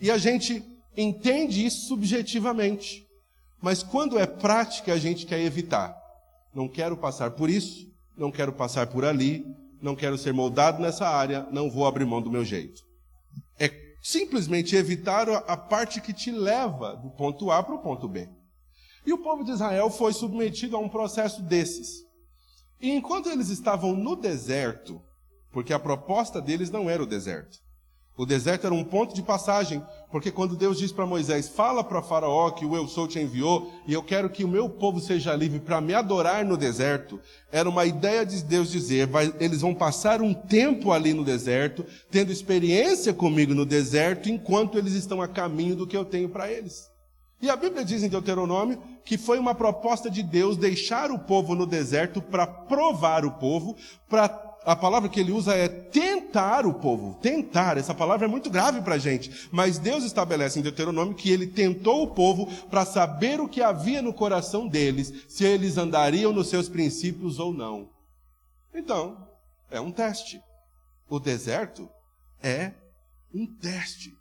[0.00, 0.64] E a gente
[0.96, 3.06] entende isso subjetivamente.
[3.60, 5.94] Mas quando é prática, a gente quer evitar.
[6.54, 9.44] Não quero passar por isso, não quero passar por ali,
[9.82, 12.80] não quero ser moldado nessa área, não vou abrir mão do meu jeito.
[13.58, 13.70] É
[14.02, 18.26] simplesmente evitar a parte que te leva do ponto A para o ponto B.
[19.04, 22.02] E o povo de Israel foi submetido a um processo desses.
[22.80, 25.02] E enquanto eles estavam no deserto,
[25.52, 27.58] porque a proposta deles não era o deserto,
[28.20, 32.02] o deserto era um ponto de passagem, porque quando Deus diz para Moisés: Fala para
[32.02, 35.34] Faraó que o Eu Sou te enviou e eu quero que o meu povo seja
[35.34, 37.18] livre para me adorar no deserto,
[37.50, 41.82] era uma ideia de Deus dizer: vai, eles vão passar um tempo ali no deserto,
[42.10, 46.52] tendo experiência comigo no deserto, enquanto eles estão a caminho do que eu tenho para
[46.52, 46.90] eles.
[47.40, 51.54] E a Bíblia diz em Deuteronômio que foi uma proposta de Deus deixar o povo
[51.54, 53.74] no deserto para provar o povo,
[54.10, 57.18] para a palavra que ele usa é tentar o povo.
[57.20, 59.48] Tentar, essa palavra é muito grave para a gente.
[59.50, 64.02] Mas Deus estabelece em Deuteronômio que ele tentou o povo para saber o que havia
[64.02, 67.88] no coração deles, se eles andariam nos seus princípios ou não.
[68.74, 69.26] Então,
[69.70, 70.40] é um teste.
[71.08, 71.88] O deserto
[72.42, 72.72] é
[73.34, 74.12] um teste.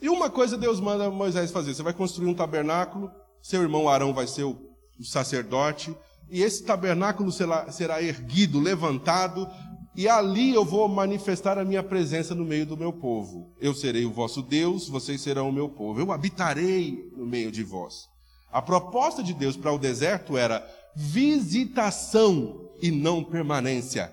[0.00, 3.10] E uma coisa Deus manda Moisés fazer: você vai construir um tabernáculo,
[3.40, 4.58] seu irmão Arão vai ser o
[5.04, 5.96] sacerdote,
[6.32, 9.46] e esse tabernáculo será, será erguido, levantado,
[9.94, 13.54] e ali eu vou manifestar a minha presença no meio do meu povo.
[13.60, 16.00] Eu serei o vosso Deus, vocês serão o meu povo.
[16.00, 18.08] Eu habitarei no meio de vós.
[18.50, 20.66] A proposta de Deus para o deserto era
[20.96, 24.10] visitação e não permanência.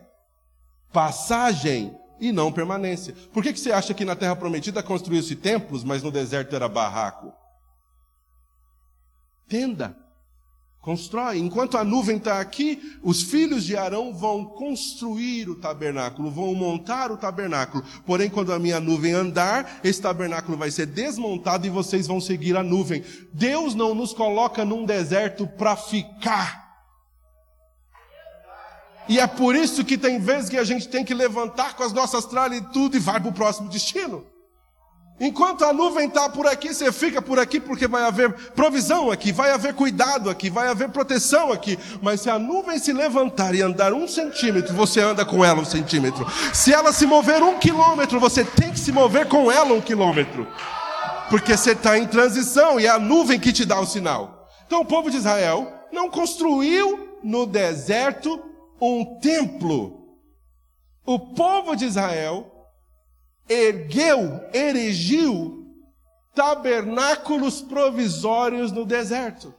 [0.92, 3.16] Passagem e não permanência.
[3.32, 6.68] Por que, que você acha que na Terra Prometida construiu-se templos, mas no deserto era
[6.68, 7.32] barraco?
[9.48, 10.09] Tenda.
[10.90, 11.38] Constrói.
[11.38, 17.12] Enquanto a nuvem está aqui, os filhos de Arão vão construir o tabernáculo, vão montar
[17.12, 17.84] o tabernáculo.
[18.08, 22.58] Porém, quando a minha nuvem andar, esse tabernáculo vai ser desmontado e vocês vão seguir
[22.58, 23.04] a nuvem.
[23.32, 26.68] Deus não nos coloca num deserto para ficar.
[29.08, 31.94] E é por isso que tem vezes que a gente tem que levantar com as
[31.94, 34.26] nossas tralhas e tudo e vai para o próximo destino.
[35.20, 39.34] Enquanto a nuvem está por aqui, você fica por aqui porque vai haver provisão aqui,
[39.34, 41.78] vai haver cuidado aqui, vai haver proteção aqui.
[42.02, 45.66] Mas se a nuvem se levantar e andar um centímetro, você anda com ela um
[45.66, 46.26] centímetro.
[46.54, 50.48] Se ela se mover um quilômetro, você tem que se mover com ela um quilômetro.
[51.30, 54.48] Porque você está em transição e é a nuvem que te dá o sinal.
[54.66, 58.42] Então o povo de Israel não construiu no deserto
[58.80, 60.00] um templo.
[61.06, 62.59] O povo de Israel
[63.50, 65.66] ergueu, erigiu
[66.36, 69.54] tabernáculos provisórios no deserto.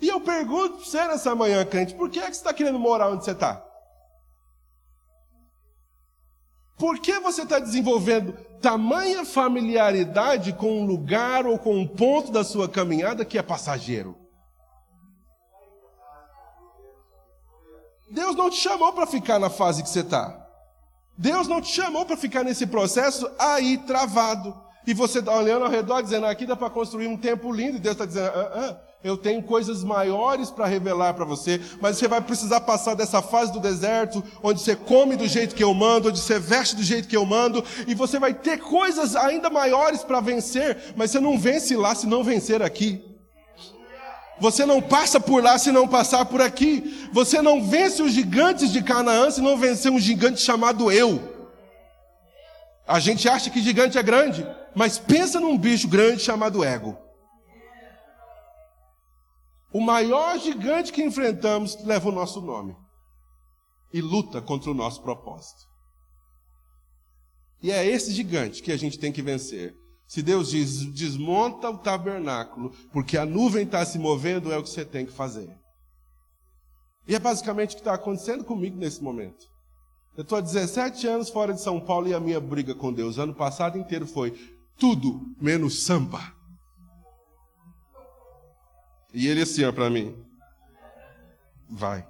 [0.00, 2.78] E eu pergunto para você nessa manhã, crente, por que é que você está querendo
[2.78, 3.64] morar onde você está?
[6.78, 12.42] Por que você está desenvolvendo tamanha familiaridade com um lugar ou com um ponto da
[12.42, 14.16] sua caminhada que é passageiro?
[18.10, 20.41] Deus não te chamou para ficar na fase que você está.
[21.16, 24.54] Deus não te chamou para ficar nesse processo aí travado.
[24.86, 27.80] E você está olhando ao redor dizendo, aqui dá para construir um templo lindo, e
[27.80, 32.08] Deus está dizendo, ah, ah, Eu tenho coisas maiores para revelar para você, mas você
[32.08, 36.08] vai precisar passar dessa fase do deserto, onde você come do jeito que eu mando,
[36.08, 40.02] onde você veste do jeito que eu mando, e você vai ter coisas ainda maiores
[40.02, 43.11] para vencer, mas você não vence lá se não vencer aqui.
[44.42, 47.08] Você não passa por lá se não passar por aqui.
[47.12, 51.48] Você não vence os gigantes de Canaã se não vencer um gigante chamado eu.
[52.84, 56.98] A gente acha que gigante é grande, mas pensa num bicho grande chamado ego.
[59.72, 62.76] O maior gigante que enfrentamos leva o nosso nome
[63.92, 65.70] e luta contra o nosso propósito.
[67.62, 69.81] E é esse gigante que a gente tem que vencer.
[70.12, 74.68] Se Deus diz, desmonta o tabernáculo, porque a nuvem está se movendo, é o que
[74.68, 75.50] você tem que fazer.
[77.08, 79.46] E é basicamente o que está acontecendo comigo nesse momento.
[80.14, 83.16] Eu estou há 17 anos fora de São Paulo e a minha briga com Deus,
[83.16, 84.32] ano passado inteiro foi
[84.78, 86.20] tudo menos samba.
[89.14, 90.14] E ele assim, para mim.
[91.70, 92.06] Vai.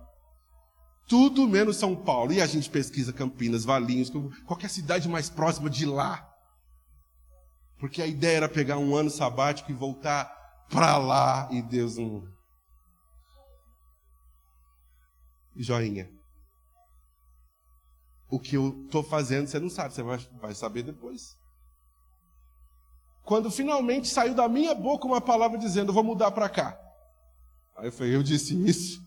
[1.07, 2.33] Tudo menos São Paulo.
[2.33, 4.11] E a gente pesquisa Campinas, Valinhos,
[4.45, 6.32] qualquer cidade mais próxima de lá.
[7.83, 10.33] Porque a ideia era pegar um ano sabático e voltar
[10.71, 11.49] para lá.
[11.51, 12.23] E Deus não.
[15.57, 16.09] Joinha.
[18.31, 21.37] O que eu estou fazendo, você não sabe, você vai, vai saber depois.
[23.25, 26.79] Quando finalmente saiu da minha boca uma palavra dizendo: Vou mudar para cá.
[27.77, 29.03] Aí eu falei, eu disse isso.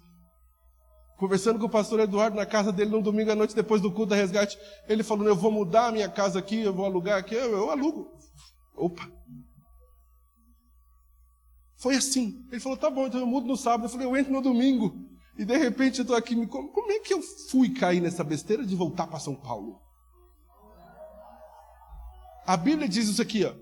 [1.15, 4.09] Conversando com o pastor Eduardo na casa dele no domingo à noite, depois do culto
[4.09, 7.35] da resgate, ele falou: Eu vou mudar a minha casa aqui, eu vou alugar aqui,
[7.35, 8.13] eu, eu alugo.
[8.75, 9.09] Opa!
[11.77, 12.45] Foi assim.
[12.51, 13.85] Ele falou: Tá bom, então eu mudo no sábado.
[13.85, 15.05] Eu falei: Eu entro no domingo.
[15.37, 18.65] E de repente eu estou aqui, me como, é que eu fui cair nessa besteira
[18.65, 19.81] de voltar para São Paulo?
[22.47, 23.53] A Bíblia diz isso aqui, ó,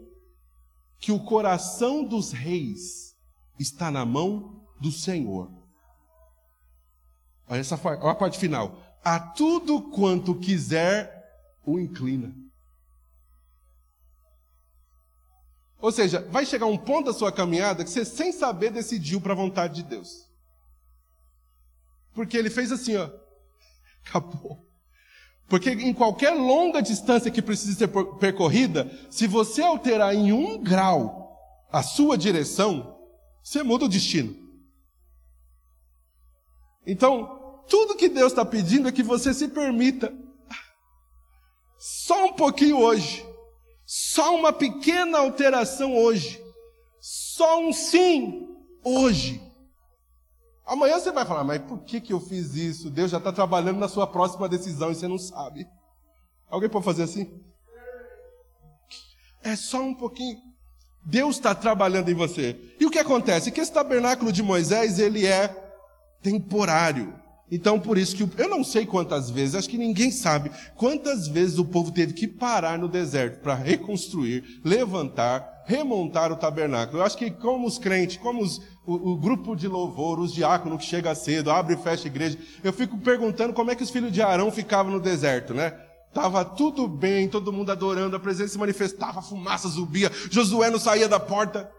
[0.99, 3.15] que o coração dos reis
[3.57, 5.51] está na mão do Senhor.
[7.47, 8.77] Olha essa olha a parte final.
[9.03, 11.11] A tudo quanto quiser,
[11.65, 12.33] o inclina.
[15.83, 19.33] Ou seja, vai chegar um ponto da sua caminhada que você, sem saber, decidiu para
[19.33, 20.29] a vontade de Deus.
[22.13, 23.09] Porque ele fez assim, ó.
[24.07, 24.65] Acabou.
[25.45, 31.37] Porque em qualquer longa distância que precise ser percorrida, se você alterar em um grau
[31.69, 32.97] a sua direção,
[33.43, 34.33] você muda o destino.
[36.87, 40.17] Então, tudo que Deus está pedindo é que você se permita
[41.77, 43.32] só um pouquinho hoje,
[43.95, 46.43] só uma pequena alteração hoje,
[46.99, 48.49] só um sim
[48.83, 49.39] hoje.
[50.65, 52.89] Amanhã você vai falar, mas por que, que eu fiz isso?
[52.89, 55.67] Deus já está trabalhando na sua próxima decisão e você não sabe.
[56.49, 57.39] Alguém pode fazer assim?
[59.43, 60.39] É só um pouquinho.
[61.05, 62.75] Deus está trabalhando em você.
[62.79, 63.51] E o que acontece?
[63.51, 65.49] Que esse tabernáculo de Moisés, ele é
[66.19, 67.13] temporário.
[67.51, 71.59] Então, por isso que eu não sei quantas vezes, acho que ninguém sabe quantas vezes
[71.59, 76.99] o povo teve que parar no deserto para reconstruir, levantar, remontar o tabernáculo.
[76.99, 80.79] Eu acho que como os crentes, como os, o, o, grupo de louvor, os diáconos
[80.79, 83.89] que chega cedo, abre e fecha a igreja, eu fico perguntando como é que os
[83.89, 85.71] filhos de Arão ficavam no deserto, né?
[86.13, 90.79] Tava tudo bem, todo mundo adorando, a presença se manifestava, a fumaça subia, Josué não
[90.79, 91.69] saía da porta.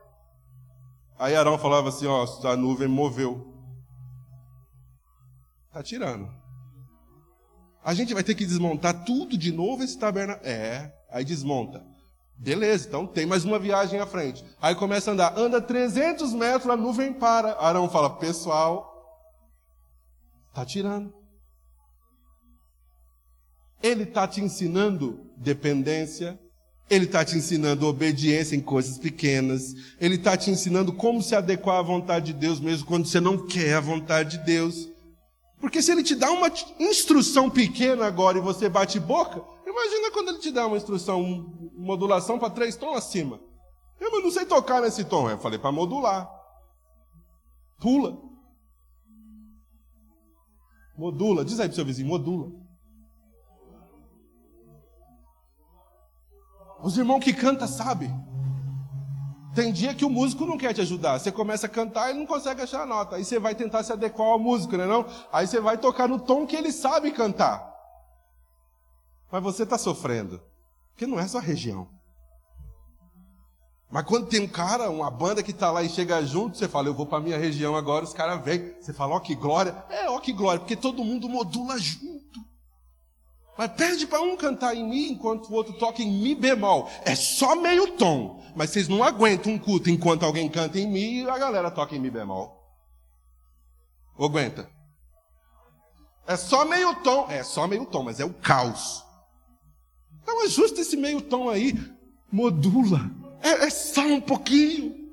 [1.18, 3.53] Aí Arão falava assim, ó, a nuvem moveu.
[5.74, 6.32] Está tirando.
[7.82, 10.46] A gente vai ter que desmontar tudo de novo esse tabernáculo.
[10.46, 11.84] É, aí desmonta.
[12.38, 14.44] Beleza, então tem mais uma viagem à frente.
[14.62, 15.36] Aí começa a andar.
[15.36, 17.54] Anda 300 metros, a nuvem para.
[17.58, 18.88] Arão fala, pessoal,
[20.50, 21.12] está tirando.
[23.82, 26.38] Ele está te ensinando dependência,
[26.88, 31.80] ele está te ensinando obediência em coisas pequenas, ele está te ensinando como se adequar
[31.80, 34.93] à vontade de Deus, mesmo quando você não quer a vontade de Deus.
[35.64, 36.48] Porque se ele te dá uma
[36.78, 41.22] instrução pequena agora e você bate boca, imagina quando ele te dá uma instrução,
[41.72, 43.40] modulação para três tons acima.
[43.98, 45.30] Eu não sei tocar nesse tom.
[45.30, 46.30] Eu falei para modular.
[47.80, 48.20] Pula.
[50.98, 51.42] Modula.
[51.42, 52.52] Diz aí pro seu vizinho, modula.
[56.82, 58.10] Os irmãos que cantam sabem.
[59.54, 61.18] Tem dia que o músico não quer te ajudar.
[61.18, 63.16] Você começa a cantar e não consegue achar a nota.
[63.16, 65.06] Aí você vai tentar se adequar ao músico, né não?
[65.32, 67.72] Aí você vai tocar no tom que ele sabe cantar.
[69.30, 70.42] Mas você está sofrendo.
[70.90, 71.88] Porque não é sua região.
[73.90, 76.88] Mas quando tem um cara, uma banda que está lá e chega junto, você fala,
[76.88, 78.74] eu vou para minha região agora, os caras vêm.
[78.80, 79.84] Você fala, ó que glória.
[79.88, 82.13] É, ó que glória, porque todo mundo modula junto.
[83.56, 86.90] Mas pede para um cantar em Mi enquanto o outro toca em Mi bemol.
[87.04, 88.42] É só meio tom.
[88.54, 91.94] Mas vocês não aguentam um culto enquanto alguém canta em Mi e a galera toca
[91.94, 92.60] em Mi bemol.
[94.16, 94.68] Ou aguenta?
[96.26, 97.30] É só meio tom.
[97.30, 99.04] É só meio tom, mas é o caos.
[100.22, 101.74] Então ajusta esse meio tom aí.
[102.32, 103.10] Modula.
[103.40, 105.04] É, é só um pouquinho.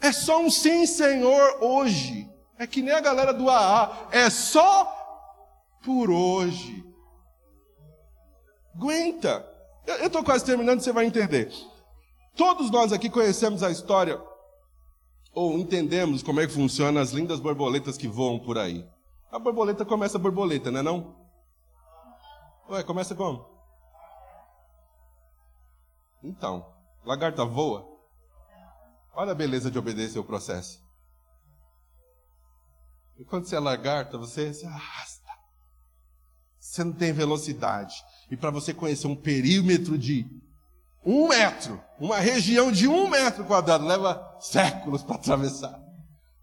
[0.00, 2.28] É só um sim, Senhor, hoje.
[2.58, 4.08] É que nem a galera do AA.
[4.10, 4.95] É só
[5.86, 6.84] por hoje.
[8.74, 9.48] Aguenta.
[9.86, 11.48] Eu estou quase terminando, você vai entender.
[12.36, 14.20] Todos nós aqui conhecemos a história,
[15.32, 18.84] ou entendemos como é que funciona as lindas borboletas que voam por aí.
[19.30, 21.16] A borboleta começa borboleta, não é não?
[22.68, 23.48] Ué, começa como?
[26.22, 26.74] Então,
[27.04, 27.86] lagarta voa.
[29.14, 30.84] Olha a beleza de obedecer o processo.
[33.16, 35.15] E quando você é lagarta, você se arrasta.
[36.76, 37.94] Você não tem velocidade.
[38.30, 40.26] E para você conhecer um perímetro de
[41.02, 45.80] um metro, uma região de um metro quadrado, leva séculos para atravessar.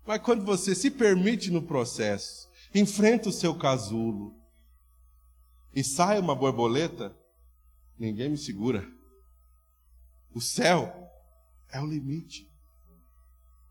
[0.08, 4.34] Mas quando você se permite no processo, enfrenta o seu casulo
[5.76, 7.16] e sai uma borboleta,
[8.00, 8.88] ninguém me segura.
[10.34, 11.12] O céu
[11.72, 12.50] é o limite.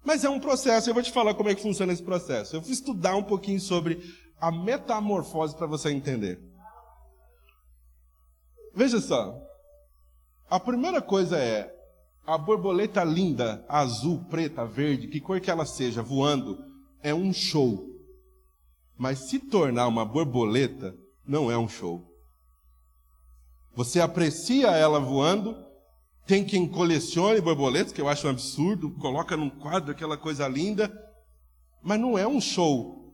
[0.05, 2.55] Mas é um processo, eu vou te falar como é que funciona esse processo.
[2.55, 4.01] Eu fui estudar um pouquinho sobre
[4.41, 6.52] a metamorfose para você entender.
[8.75, 9.39] Veja só.
[10.49, 11.73] A primeira coisa é
[12.27, 16.59] a borboleta linda, azul, preta, verde, que cor que ela seja, voando,
[17.03, 17.89] é um show.
[18.97, 20.95] Mas se tornar uma borboleta
[21.27, 22.07] não é um show.
[23.75, 25.57] Você aprecia ela voando,
[26.27, 30.93] tem quem colecione borboletas, que eu acho um absurdo, coloca num quadro aquela coisa linda,
[31.83, 33.13] mas não é um show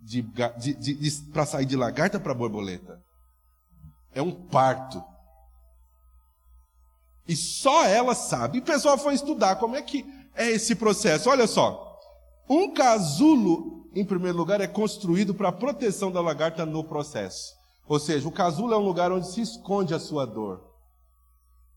[0.00, 0.22] de,
[0.58, 3.05] de, de, para sair de lagarta para borboleta.
[4.16, 5.04] É um parto.
[7.28, 8.56] E só ela sabe.
[8.56, 11.28] E o pessoal foi estudar como é que é esse processo.
[11.28, 12.00] Olha só.
[12.48, 17.54] Um casulo, em primeiro lugar, é construído para a proteção da lagarta no processo.
[17.86, 20.64] Ou seja, o casulo é um lugar onde se esconde a sua dor.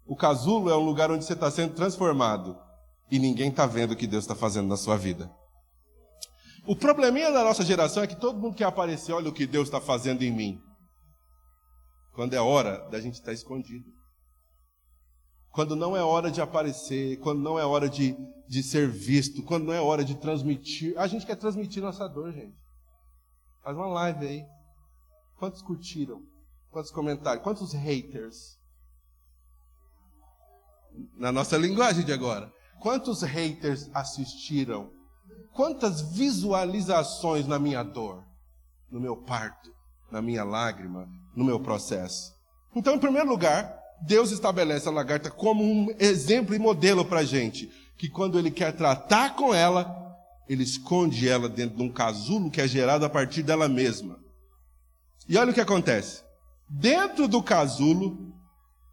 [0.08, 2.58] O casulo é um lugar onde você está sendo transformado.
[3.12, 5.30] E ninguém está vendo o que Deus está fazendo na sua vida.
[6.66, 9.68] O probleminha da nossa geração é que todo mundo quer aparecer, olha o que Deus
[9.68, 10.69] está fazendo em mim.
[12.20, 13.90] Quando é hora da gente estar escondido.
[15.52, 18.14] Quando não é hora de aparecer, quando não é hora de,
[18.46, 21.00] de ser visto, quando não é hora de transmitir.
[21.00, 22.58] A gente quer transmitir nossa dor, gente.
[23.64, 24.46] Faz uma live aí.
[25.38, 26.22] Quantos curtiram?
[26.70, 27.42] Quantos comentários?
[27.42, 28.60] Quantos haters?
[31.16, 32.52] Na nossa linguagem de agora.
[32.82, 34.92] Quantos haters assistiram?
[35.54, 38.26] Quantas visualizações na minha dor,
[38.92, 39.74] no meu parto,
[40.12, 41.08] na minha lágrima,
[41.40, 42.36] no meu processo.
[42.76, 47.26] Então, em primeiro lugar, Deus estabelece a lagarta como um exemplo e modelo para a
[47.26, 47.72] gente.
[47.98, 50.16] Que quando Ele quer tratar com ela,
[50.48, 54.20] Ele esconde ela dentro de um casulo que é gerado a partir dela mesma.
[55.28, 56.24] E olha o que acontece.
[56.70, 58.34] Dentro do casulo,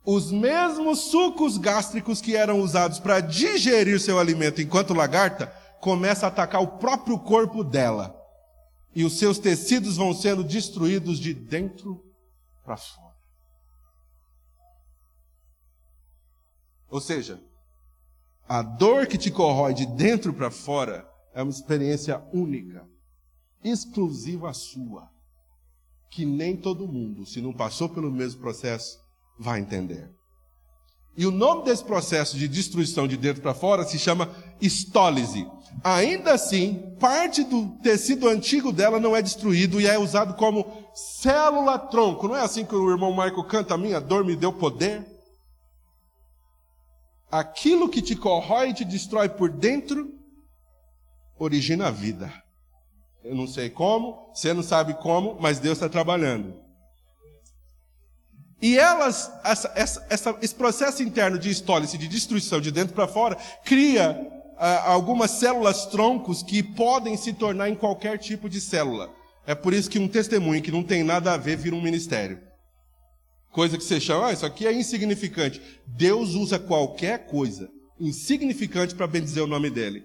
[0.04, 6.28] os mesmos sucos gástricos que eram usados para digerir seu alimento enquanto lagarta começa a
[6.28, 8.14] atacar o próprio corpo dela.
[8.94, 12.05] E os seus tecidos vão sendo destruídos de dentro
[12.66, 13.14] para fora.
[16.90, 17.40] Ou seja,
[18.48, 22.84] a dor que te corrói de dentro para fora é uma experiência única,
[23.62, 25.08] exclusiva sua,
[26.10, 28.98] que nem todo mundo, se não passou pelo mesmo processo,
[29.38, 30.10] vai entender.
[31.16, 35.46] E o nome desse processo de destruição de dentro para fora se chama estólise.
[35.82, 42.26] Ainda assim, parte do tecido antigo dela não é destruído e é usado como célula-tronco.
[42.26, 45.06] Não é assim que o irmão Michael canta: Minha dor me deu poder?
[47.30, 50.10] Aquilo que te corrói e te destrói por dentro
[51.38, 52.32] origina a vida.
[53.22, 56.54] Eu não sei como, você não sabe como, mas Deus está trabalhando.
[58.62, 63.06] E elas, essa, essa, essa, esse processo interno de estólise, de destruição de dentro para
[63.06, 64.16] fora, cria
[64.56, 69.10] ah, algumas células troncos que podem se tornar em qualquer tipo de célula.
[69.46, 72.40] É por isso que um testemunho que não tem nada a ver vira um ministério.
[73.52, 75.62] Coisa que você chama, ah, isso aqui é insignificante.
[75.86, 80.04] Deus usa qualquer coisa insignificante para bendizer o nome dele.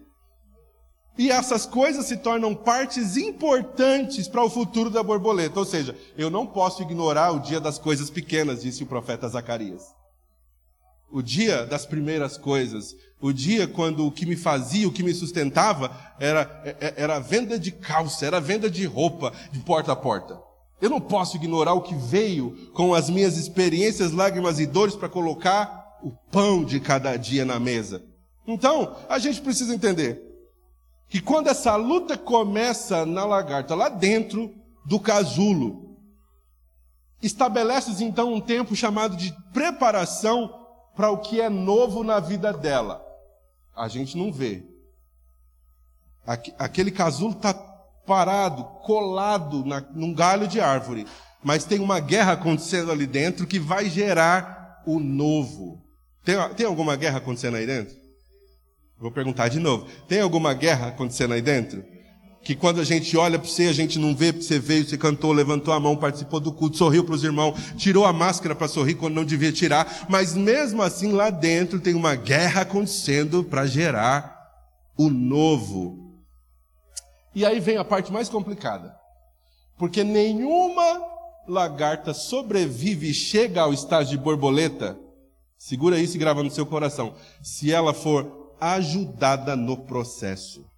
[1.18, 5.60] E essas coisas se tornam partes importantes para o futuro da borboleta.
[5.60, 9.84] Ou seja, eu não posso ignorar o dia das coisas pequenas, disse o profeta Zacarias.
[11.12, 12.96] O dia das primeiras coisas.
[13.22, 17.20] O dia quando o que me fazia, o que me sustentava, era, é, é, era
[17.20, 20.40] venda de calça, era venda de roupa de porta a porta.
[20.82, 25.08] Eu não posso ignorar o que veio com as minhas experiências, lágrimas e dores para
[25.08, 28.04] colocar o pão de cada dia na mesa.
[28.48, 30.20] Então, a gente precisa entender
[31.08, 34.52] que quando essa luta começa na lagarta, lá dentro
[34.86, 35.98] do casulo,
[37.22, 40.61] estabelece então um tempo chamado de preparação
[40.96, 43.06] para o que é novo na vida dela.
[43.76, 44.64] A gente não vê.
[46.58, 47.54] Aquele casulo está
[48.06, 51.08] parado, colado na, num galho de árvore,
[51.44, 55.82] mas tem uma guerra acontecendo ali dentro que vai gerar o novo.
[56.24, 57.96] Tem, tem alguma guerra acontecendo aí dentro?
[59.00, 59.88] Vou perguntar de novo.
[60.08, 61.84] Tem alguma guerra acontecendo aí dentro?
[62.44, 64.98] Que quando a gente olha para você, a gente não vê, porque você veio, você
[64.98, 68.68] cantou, levantou a mão, participou do culto, sorriu para os irmãos, tirou a máscara para
[68.68, 73.68] sorrir quando não devia tirar, mas mesmo assim lá dentro tem uma guerra acontecendo para
[73.68, 74.42] gerar
[74.98, 76.12] o novo.
[77.34, 78.96] E aí vem a parte mais complicada.
[79.78, 81.02] Porque nenhuma
[81.48, 84.98] lagarta sobrevive e chega ao estágio de borboleta.
[85.58, 87.16] Segura isso e grava no seu coração.
[87.42, 90.71] Se ela for ajudada no processo.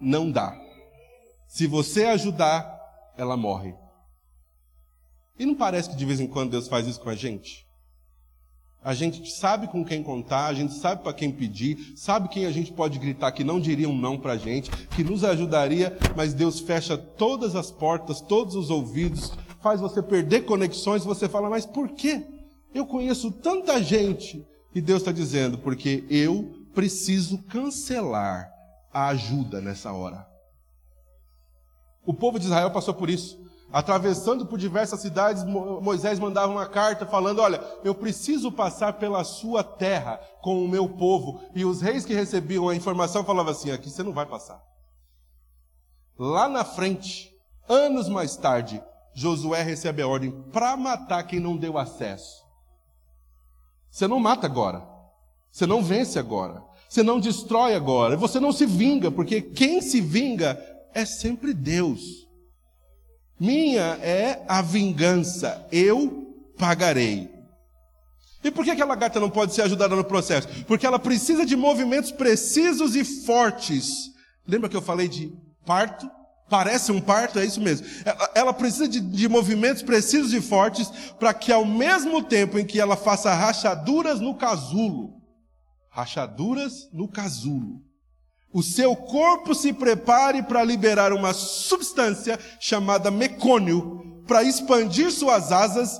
[0.00, 0.58] Não dá.
[1.48, 2.78] Se você ajudar,
[3.16, 3.74] ela morre.
[5.38, 7.66] E não parece que de vez em quando Deus faz isso com a gente?
[8.82, 12.52] A gente sabe com quem contar, a gente sabe para quem pedir, sabe quem a
[12.52, 16.32] gente pode gritar que não diria um não para a gente, que nos ajudaria, mas
[16.32, 21.66] Deus fecha todas as portas, todos os ouvidos, faz você perder conexões, você fala, mas
[21.66, 22.24] por quê?
[22.72, 24.46] Eu conheço tanta gente.
[24.74, 28.55] E Deus está dizendo, porque eu preciso cancelar
[28.96, 30.26] a ajuda nessa hora.
[32.06, 33.44] O povo de Israel passou por isso.
[33.70, 39.62] Atravessando por diversas cidades, Moisés mandava uma carta falando: Olha, eu preciso passar pela sua
[39.62, 41.42] terra com o meu povo.
[41.54, 44.62] E os reis que recebiam a informação falavam assim: Aqui você não vai passar.
[46.18, 47.30] Lá na frente,
[47.68, 48.82] anos mais tarde,
[49.12, 52.42] Josué recebe a ordem para matar quem não deu acesso.
[53.90, 54.88] Você não mata agora.
[55.52, 56.64] Você não vence agora.
[56.96, 58.16] Você não destrói agora.
[58.16, 60.58] Você não se vinga, porque quem se vinga
[60.94, 62.00] é sempre Deus.
[63.38, 65.68] Minha é a vingança.
[65.70, 67.28] Eu pagarei.
[68.42, 70.48] E por que aquela gata não pode ser ajudada no processo?
[70.64, 74.10] Porque ela precisa de movimentos precisos e fortes.
[74.48, 75.30] Lembra que eu falei de
[75.66, 76.10] parto?
[76.48, 77.86] Parece um parto, é isso mesmo.
[78.06, 80.88] Ela, ela precisa de, de, movimentos precisos e fortes
[81.18, 85.15] para que, ao mesmo tempo em que ela faça rachaduras no casulo,
[85.96, 87.82] rachaduras no casulo,
[88.52, 95.98] o seu corpo se prepare para liberar uma substância chamada mecônio para expandir suas asas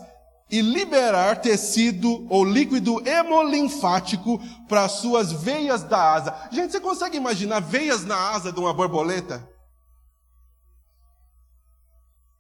[0.51, 4.38] e liberar tecido ou líquido hemolinfático
[4.68, 6.49] para suas veias da asa.
[6.53, 9.49] Gente, você consegue imaginar veias na asa de uma borboleta?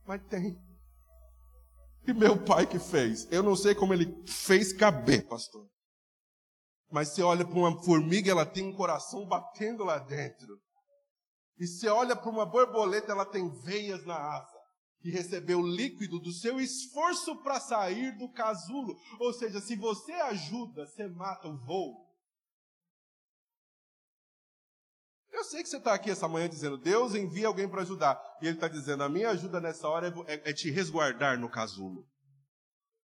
[0.06, 0.58] Mas tem.
[2.06, 3.26] E meu pai que fez.
[3.30, 5.66] Eu não sei como ele fez caber, pastor.
[6.96, 10.58] Mas você olha para uma formiga, ela tem um coração batendo lá dentro.
[11.58, 14.58] E você olha para uma borboleta, ela tem veias na asa.
[15.02, 18.96] Que recebeu líquido do seu esforço para sair do casulo.
[19.20, 21.94] Ou seja, se você ajuda, você mata o voo.
[25.30, 28.18] Eu sei que você está aqui essa manhã dizendo, Deus envia alguém para ajudar.
[28.40, 31.50] E Ele está dizendo, a minha ajuda nessa hora é, é, é te resguardar no
[31.50, 32.08] casulo.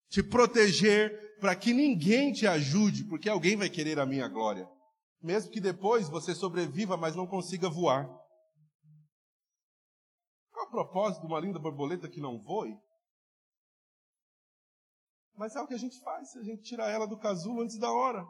[0.07, 4.69] Te proteger para que ninguém te ajude, porque alguém vai querer a minha glória.
[5.19, 8.07] Mesmo que depois você sobreviva, mas não consiga voar.
[10.51, 12.77] Qual é o propósito de uma linda borboleta que não voe?
[15.35, 17.91] Mas é o que a gente faz, a gente tira ela do casulo antes da
[17.91, 18.23] hora.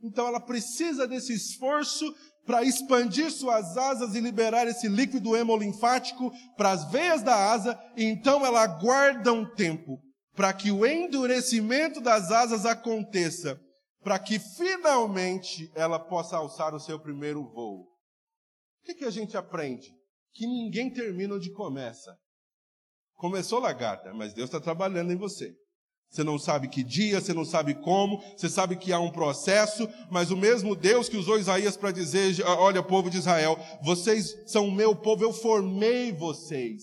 [0.00, 2.04] Então ela precisa desse esforço
[2.46, 8.04] para expandir suas asas e liberar esse líquido hemolinfático para as veias da asa, e
[8.04, 10.00] então ela aguarda um tempo
[10.34, 13.60] para que o endurecimento das asas aconteça,
[14.02, 17.82] para que finalmente ela possa alçar o seu primeiro voo.
[18.82, 19.94] O que, que a gente aprende?
[20.32, 22.16] Que ninguém termina onde começa.
[23.14, 25.54] Começou lagarta, mas Deus está trabalhando em você.
[26.12, 29.88] Você não sabe que dia, você não sabe como, você sabe que há um processo,
[30.10, 34.68] mas o mesmo Deus que usou Isaías para dizer: Olha, povo de Israel, vocês são
[34.68, 36.82] o meu povo, eu formei vocês,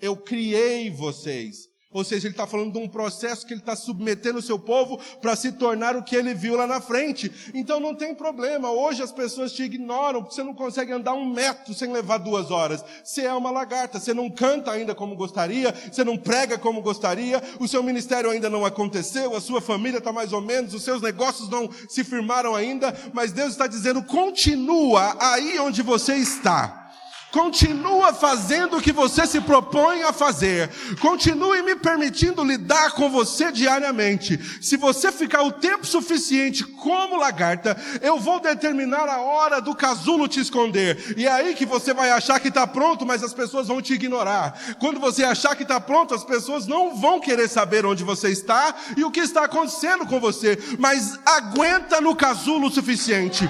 [0.00, 4.38] eu criei vocês, ou seja, ele está falando de um processo que ele está submetendo
[4.38, 7.32] o seu povo para se tornar o que ele viu lá na frente.
[7.54, 8.70] Então não tem problema.
[8.70, 12.50] Hoje as pessoas te ignoram porque você não consegue andar um metro sem levar duas
[12.50, 12.84] horas.
[13.02, 17.42] Você é uma lagarta, você não canta ainda como gostaria, você não prega como gostaria,
[17.58, 21.00] o seu ministério ainda não aconteceu, a sua família está mais ou menos, os seus
[21.00, 26.87] negócios não se firmaram ainda, mas Deus está dizendo: continua aí onde você está.
[27.30, 30.70] Continua fazendo o que você se propõe a fazer.
[30.98, 34.38] Continue me permitindo lidar com você diariamente.
[34.62, 40.26] Se você ficar o tempo suficiente como lagarta, eu vou determinar a hora do casulo
[40.26, 41.16] te esconder.
[41.18, 43.92] E é aí que você vai achar que está pronto, mas as pessoas vão te
[43.92, 44.58] ignorar.
[44.80, 48.74] Quando você achar que está pronto, as pessoas não vão querer saber onde você está
[48.96, 50.58] e o que está acontecendo com você.
[50.78, 53.48] Mas aguenta no casulo o suficiente.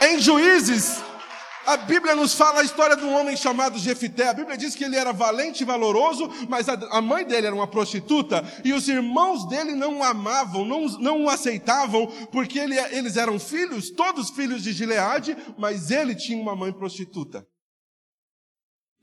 [0.00, 1.07] Em Juízes
[1.68, 4.28] a Bíblia nos fala a história de um homem chamado Jefité.
[4.28, 7.66] A Bíblia diz que ele era valente e valoroso, mas a, mãe dele era uma
[7.66, 13.18] prostituta e os irmãos dele não o amavam, não, não o aceitavam, porque ele, eles
[13.18, 17.46] eram filhos, todos filhos de Gileade, mas ele tinha uma mãe prostituta.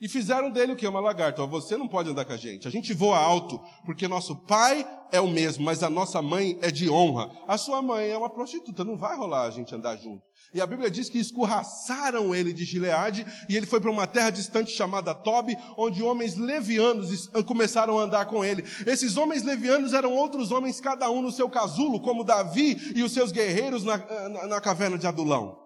[0.05, 0.87] E fizeram dele o que?
[0.87, 1.43] Uma lagarta.
[1.47, 2.67] Você não pode andar com a gente.
[2.67, 6.69] A gente voa alto, porque nosso pai é o mesmo, mas a nossa mãe é
[6.69, 7.31] de honra.
[7.47, 10.21] A sua mãe é uma prostituta, não vai rolar a gente andar junto.
[10.53, 14.29] E a Bíblia diz que escorraçaram ele de Gileade e ele foi para uma terra
[14.29, 18.63] distante chamada Tobi, onde homens levianos começaram a andar com ele.
[18.85, 23.11] Esses homens levianos eram outros homens, cada um no seu casulo, como Davi e os
[23.11, 25.57] seus guerreiros na, na, na caverna de Adulão.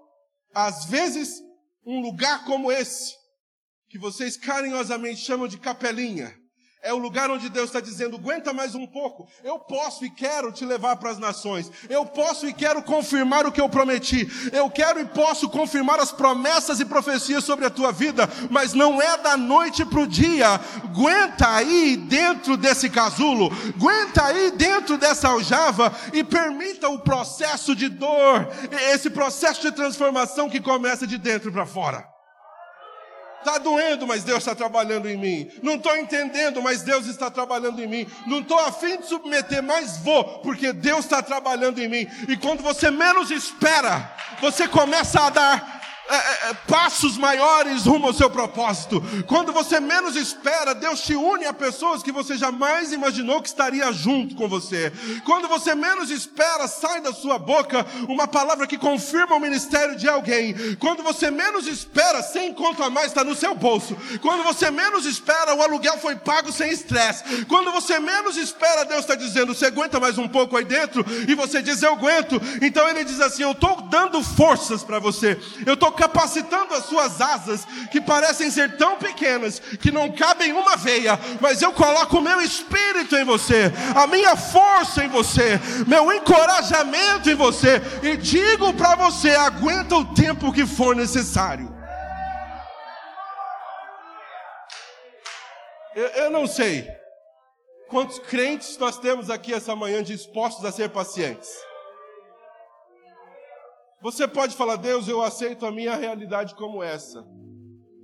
[0.56, 1.42] Às vezes,
[1.86, 3.19] um lugar como esse,
[3.90, 6.34] que vocês carinhosamente chamam de capelinha,
[6.82, 9.28] é o lugar onde Deus está dizendo: aguenta mais um pouco.
[9.44, 11.70] Eu posso e quero te levar para as nações.
[11.90, 14.26] Eu posso e quero confirmar o que eu prometi.
[14.54, 18.30] Eu quero e posso confirmar as promessas e profecias sobre a tua vida.
[18.50, 20.48] Mas não é da noite para o dia.
[20.82, 23.52] Aguenta aí dentro desse casulo.
[23.76, 28.48] Aguenta aí dentro dessa aljava e permita o processo de dor,
[28.94, 32.09] esse processo de transformação que começa de dentro para fora.
[33.40, 35.50] Está doendo, mas Deus está trabalhando em mim.
[35.64, 38.08] Não estou entendendo, mas Deus está trabalhando em mim.
[38.28, 42.08] Não estou afim de submeter, mas vou, porque Deus está trabalhando em mim.
[42.28, 45.79] E quando você menos espera, você começa a dar
[46.10, 49.00] é, é, é, passos maiores rumo ao seu propósito.
[49.28, 53.92] Quando você menos espera, Deus te une a pessoas que você jamais imaginou que estaria
[53.92, 54.92] junto com você.
[55.24, 60.10] Quando você menos espera, sai da sua boca uma palavra que confirma o ministério de
[60.10, 60.56] alguém.
[60.78, 63.96] Quando você menos espera, sem conta a mais está no seu bolso.
[64.20, 67.46] Quando você menos espera, o aluguel foi pago sem estresse.
[67.46, 71.06] Quando você menos espera, Deus está dizendo: você aguenta mais um pouco aí dentro?
[71.28, 72.42] E você diz: eu aguento.
[72.64, 75.40] Então ele diz assim: eu estou dando forças para você.
[75.68, 80.78] Eu estou capacitando as suas asas, que parecem ser tão pequenas, que não cabem uma
[80.78, 86.12] veia, mas eu coloco o meu espírito em você, a minha força em você, meu
[86.14, 91.70] encorajamento em você, e digo para você: aguenta o tempo que for necessário.
[95.94, 96.88] Eu, eu não sei
[97.90, 101.50] quantos crentes nós temos aqui essa manhã dispostos a ser pacientes.
[104.02, 107.26] Você pode falar, Deus, eu aceito a minha realidade como essa.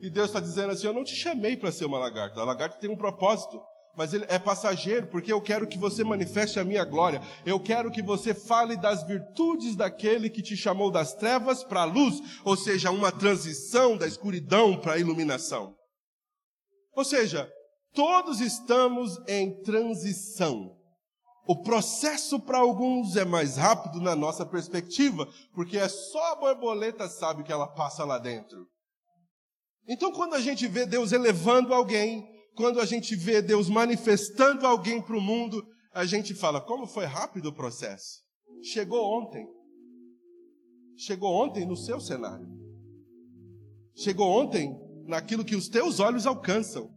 [0.01, 2.39] E Deus está dizendo assim: Eu não te chamei para ser uma lagarta.
[2.39, 3.61] A lagarta tem um propósito,
[3.95, 7.21] mas ele é passageiro, porque eu quero que você manifeste a minha glória.
[7.45, 11.85] Eu quero que você fale das virtudes daquele que te chamou das trevas para a
[11.85, 15.75] luz, ou seja, uma transição da escuridão para a iluminação.
[16.93, 17.49] Ou seja,
[17.93, 20.74] todos estamos em transição.
[21.47, 27.07] O processo para alguns é mais rápido na nossa perspectiva, porque é só a borboleta
[27.07, 28.67] sabe que ela passa lá dentro.
[29.87, 34.99] Então, quando a gente vê Deus elevando alguém, quando a gente vê Deus manifestando alguém
[34.99, 38.21] para o mundo, a gente fala: como foi rápido o processo?
[38.63, 39.45] Chegou ontem.
[40.97, 42.47] Chegou ontem no seu cenário.
[43.95, 44.75] Chegou ontem
[45.05, 46.89] naquilo que os teus olhos alcançam.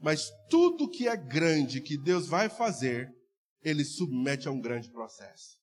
[0.00, 3.08] Mas tudo que é grande que Deus vai fazer,
[3.62, 5.58] ele submete a um grande processo.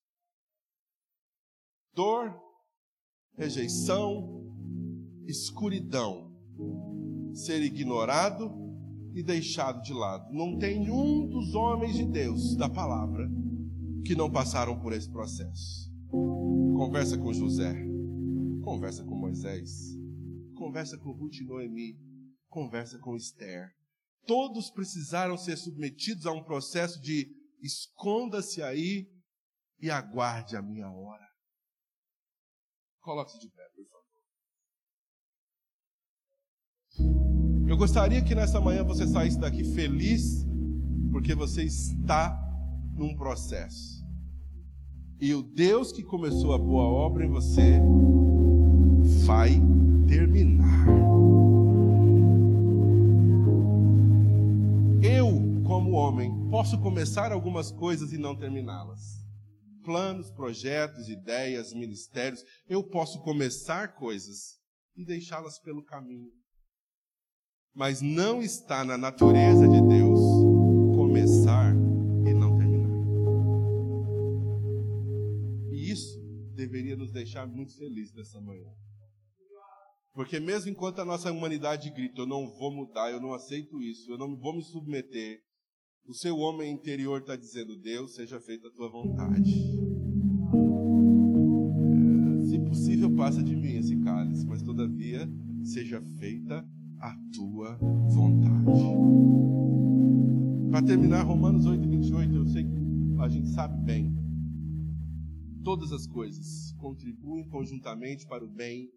[1.93, 2.33] Dor,
[3.35, 4.45] rejeição,
[5.27, 6.33] escuridão,
[7.33, 8.51] ser ignorado
[9.13, 10.31] e deixado de lado.
[10.33, 13.29] Não tem um dos homens de Deus da palavra
[14.05, 15.91] que não passaram por esse processo.
[16.75, 17.75] Conversa com José,
[18.63, 19.97] conversa com Moisés,
[20.55, 21.99] conversa com Ruth e Noemi,
[22.47, 23.69] conversa com Esther.
[24.25, 29.07] Todos precisaram ser submetidos a um processo de Esconda-se aí
[29.79, 31.27] e aguarde a minha hora.
[33.01, 34.09] Coloque-se de pé, por favor.
[37.67, 40.45] Eu gostaria que nessa manhã você saísse daqui feliz,
[41.11, 42.37] porque você está
[42.93, 43.99] num processo.
[45.21, 47.79] E o Deus que começou a boa obra em você
[49.25, 49.51] vai
[50.07, 50.58] terminar.
[55.99, 59.19] Homem, posso começar algumas coisas e não terminá-las.
[59.83, 64.59] Planos, projetos, ideias, ministérios, eu posso começar coisas
[64.95, 66.31] e deixá-las pelo caminho.
[67.73, 70.19] Mas não está na natureza de Deus
[70.95, 71.73] começar
[72.25, 72.89] e não terminar.
[75.71, 76.19] E isso
[76.55, 78.69] deveria nos deixar muito felizes nessa manhã.
[80.13, 84.11] Porque mesmo enquanto a nossa humanidade grita, eu não vou mudar, eu não aceito isso,
[84.11, 85.41] eu não vou me submeter,
[86.09, 89.53] o seu homem interior está dizendo, Deus, seja feita a tua vontade.
[92.41, 95.29] É, se possível, passa de mim esse cálice, mas todavia,
[95.63, 96.67] seja feita
[96.99, 98.81] a tua vontade.
[100.71, 104.11] Para terminar, Romanos 8, 28, eu sei que a gente sabe bem.
[105.63, 108.89] Todas as coisas contribuem conjuntamente para o bem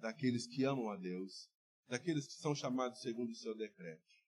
[0.00, 1.50] daqueles que amam a Deus,
[1.88, 4.21] daqueles que são chamados segundo o seu decreto.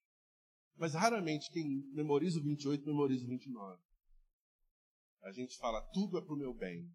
[0.77, 3.81] Mas raramente quem memoriza o 28 memoriza o 29.
[5.23, 6.89] A gente fala, tudo é para o meu bem.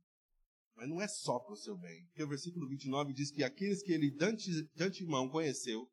[0.76, 2.06] Mas não é só para o seu bem.
[2.08, 5.90] Porque o versículo 29 diz que aqueles que ele de antemão conheceu,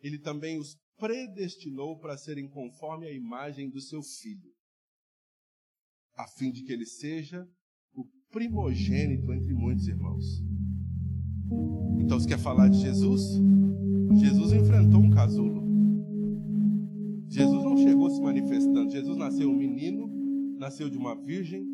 [0.00, 4.50] ele também os predestinou para serem conforme a imagem do seu filho,
[6.14, 7.46] a fim de que ele seja
[7.92, 10.24] o primogênito entre muitos irmãos.
[12.00, 13.22] Então, você quer falar de Jesus?
[14.18, 15.55] Jesus enfrentou um casulo.
[17.36, 18.90] Jesus não chegou se manifestando.
[18.90, 20.10] Jesus nasceu um menino,
[20.58, 21.66] nasceu de uma virgem,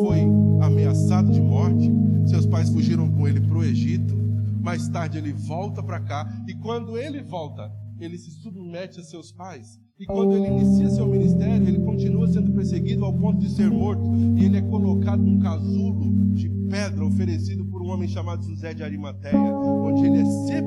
[0.00, 0.20] foi
[0.60, 1.90] ameaçado de morte.
[2.26, 4.14] Seus pais fugiram com ele para o Egito.
[4.60, 9.32] Mais tarde ele volta para cá e quando ele volta, ele se submete a seus
[9.32, 9.80] pais.
[9.98, 14.04] E quando ele inicia seu ministério, ele continua sendo perseguido ao ponto de ser morto.
[14.36, 18.82] E ele é colocado num casulo de pedra oferecido por um homem chamado José de
[18.82, 20.61] Arimateia, onde ele é sepultado.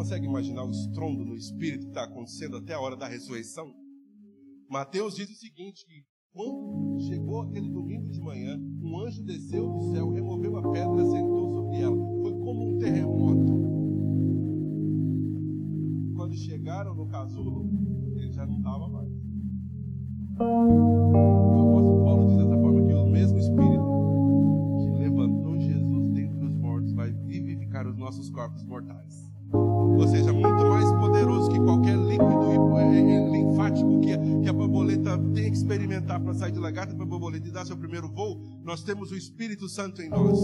[0.00, 3.70] Consegue imaginar o estrondo no espírito que está acontecendo até a hora da ressurreição?
[4.66, 9.92] Mateus diz o seguinte: que quando chegou aquele domingo de manhã, um anjo desceu do
[9.92, 11.96] céu, removeu a pedra, sentou sobre ela.
[12.22, 13.52] Foi como um terremoto.
[16.16, 17.68] Quando chegaram no casulo,
[18.16, 19.12] ele já não estava mais.
[20.38, 23.84] O apóstolo Paulo diz dessa forma que o mesmo Espírito
[24.78, 29.29] que levantou Jesus dentre os mortos vai vivificar os nossos corpos mortais.
[29.52, 35.18] Ou seja, muito mais poderoso que qualquer líquido eh, eh, linfático que, que a borboleta
[35.34, 38.82] tem que experimentar para sair de lagarta para borboleta e dar seu primeiro voo, nós
[38.82, 40.38] temos o Espírito Santo em nós.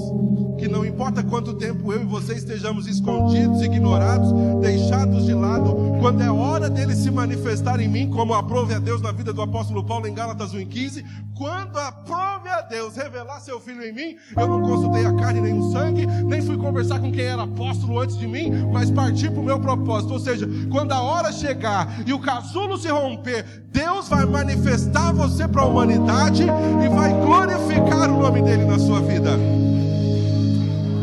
[0.59, 6.23] Que não importa quanto tempo eu e você estejamos escondidos, ignorados, deixados de lado, quando
[6.23, 9.83] é hora dele se manifestar em mim, como aprove a Deus na vida do apóstolo
[9.83, 11.05] Paulo em Gálatas 1,15,
[11.37, 15.59] quando aprove a Deus revelar seu filho em mim, eu não consultei a carne nem
[15.59, 19.41] o sangue, nem fui conversar com quem era apóstolo antes de mim, mas partir para
[19.41, 20.13] o meu propósito.
[20.13, 25.49] Ou seja, quando a hora chegar e o casulo se romper, Deus vai manifestar você
[25.49, 29.37] para a humanidade e vai glorificar o nome dele na sua vida.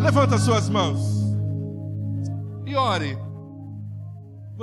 [0.01, 1.01] Levanta suas mãos
[2.65, 3.22] e ore.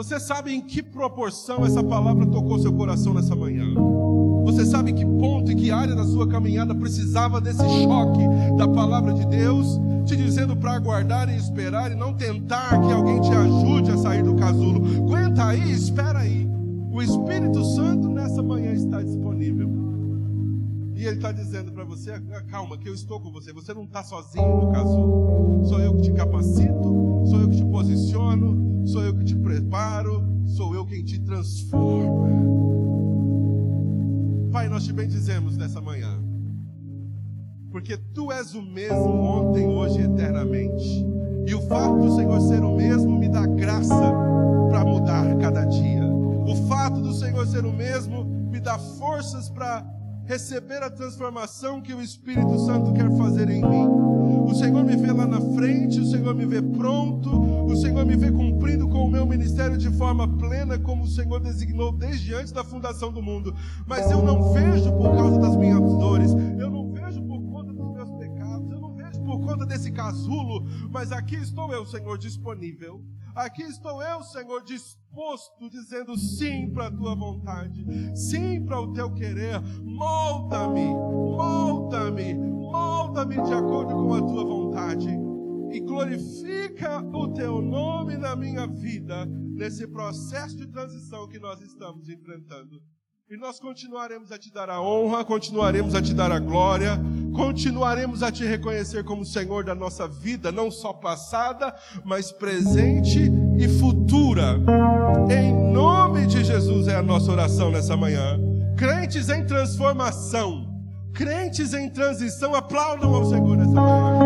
[0.00, 3.66] Você sabe em que proporção essa palavra tocou seu coração nessa manhã?
[4.44, 8.26] Você sabe em que ponto e que área da sua caminhada precisava desse choque
[8.56, 9.78] da palavra de Deus?
[10.06, 14.22] te dizendo para aguardar e esperar e não tentar que alguém te ajude a sair
[14.22, 15.04] do casulo.
[15.04, 16.48] Aguenta aí, espera aí.
[16.90, 19.69] O Espírito Santo nessa manhã está disponível.
[21.00, 23.54] E ele está dizendo para você: ah, calma, que eu estou com você.
[23.54, 25.64] Você não está sozinho no casulo.
[25.64, 30.22] Sou eu que te capacito, sou eu que te posiciono, sou eu que te preparo,
[30.44, 32.28] sou eu quem te transforma.
[34.52, 36.22] Pai, nós te bendizemos nessa manhã
[37.70, 41.06] porque tu és o mesmo ontem, hoje e eternamente.
[41.46, 44.12] E o fato do Senhor ser o mesmo me dá graça
[44.68, 46.04] para mudar cada dia.
[46.04, 49.82] O fato do Senhor ser o mesmo me dá forças para
[50.30, 53.88] receber a transformação que o Espírito Santo quer fazer em mim.
[54.48, 57.28] O Senhor me vê lá na frente, o Senhor me vê pronto,
[57.66, 61.40] o Senhor me vê cumprindo com o meu ministério de forma plena, como o Senhor
[61.40, 63.52] designou desde antes da fundação do mundo.
[63.88, 66.99] Mas eu não vejo por causa das minhas dores, eu não vejo
[69.50, 73.04] conta desse casulo, mas aqui estou eu, Senhor, disponível.
[73.34, 77.84] Aqui estou eu, Senhor, disposto, dizendo sim para a tua vontade,
[78.14, 79.60] sim para o teu querer.
[79.82, 85.08] Molda-me, molda-me, molda-me de acordo com a tua vontade.
[85.72, 92.08] E glorifica o teu nome na minha vida, nesse processo de transição que nós estamos
[92.08, 92.80] enfrentando.
[93.30, 97.00] E nós continuaremos a te dar a honra, continuaremos a te dar a glória,
[97.32, 101.72] continuaremos a te reconhecer como Senhor da nossa vida, não só passada,
[102.04, 104.58] mas presente e futura.
[105.30, 108.36] Em nome de Jesus é a nossa oração nessa manhã.
[108.76, 110.68] Crentes em transformação,
[111.14, 114.19] crentes em transição, aplaudam ao Senhor nessa manhã.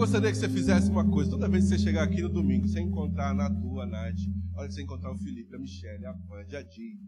[0.00, 1.30] Gostaria que você fizesse uma coisa.
[1.30, 4.16] Toda vez que você chegar aqui no domingo, você encontrar na tua, Nath,
[4.56, 6.98] hora que você encontrar o Felipe, a Michelle, a Vande, a Di,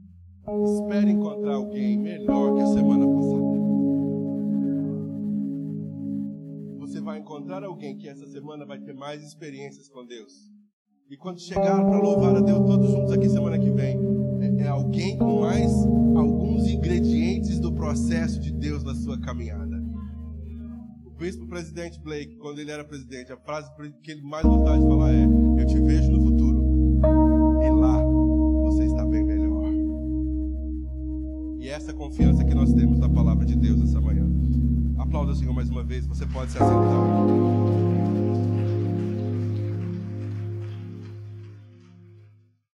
[0.65, 3.63] espere encontrar alguém melhor que a semana passada.
[6.81, 10.53] Você vai encontrar alguém que essa semana vai ter mais experiências com Deus.
[11.09, 13.99] E quando chegar para louvar a Deus todos juntos aqui semana que vem,
[14.43, 15.73] é, é alguém com mais
[16.15, 19.72] alguns ingredientes do processo de Deus na sua caminhada
[21.23, 23.71] bispo presidente Blake, quando ele era presidente, a frase
[24.03, 26.61] que ele mais gostava de falar é: Eu te vejo no futuro.
[27.63, 28.03] E lá
[28.65, 29.73] você está bem melhor.
[31.61, 34.27] E essa confiança que nós temos na palavra de Deus essa manhã.
[34.99, 36.05] Aplauda o Senhor mais uma vez.
[36.09, 38.02] Você pode se assentar.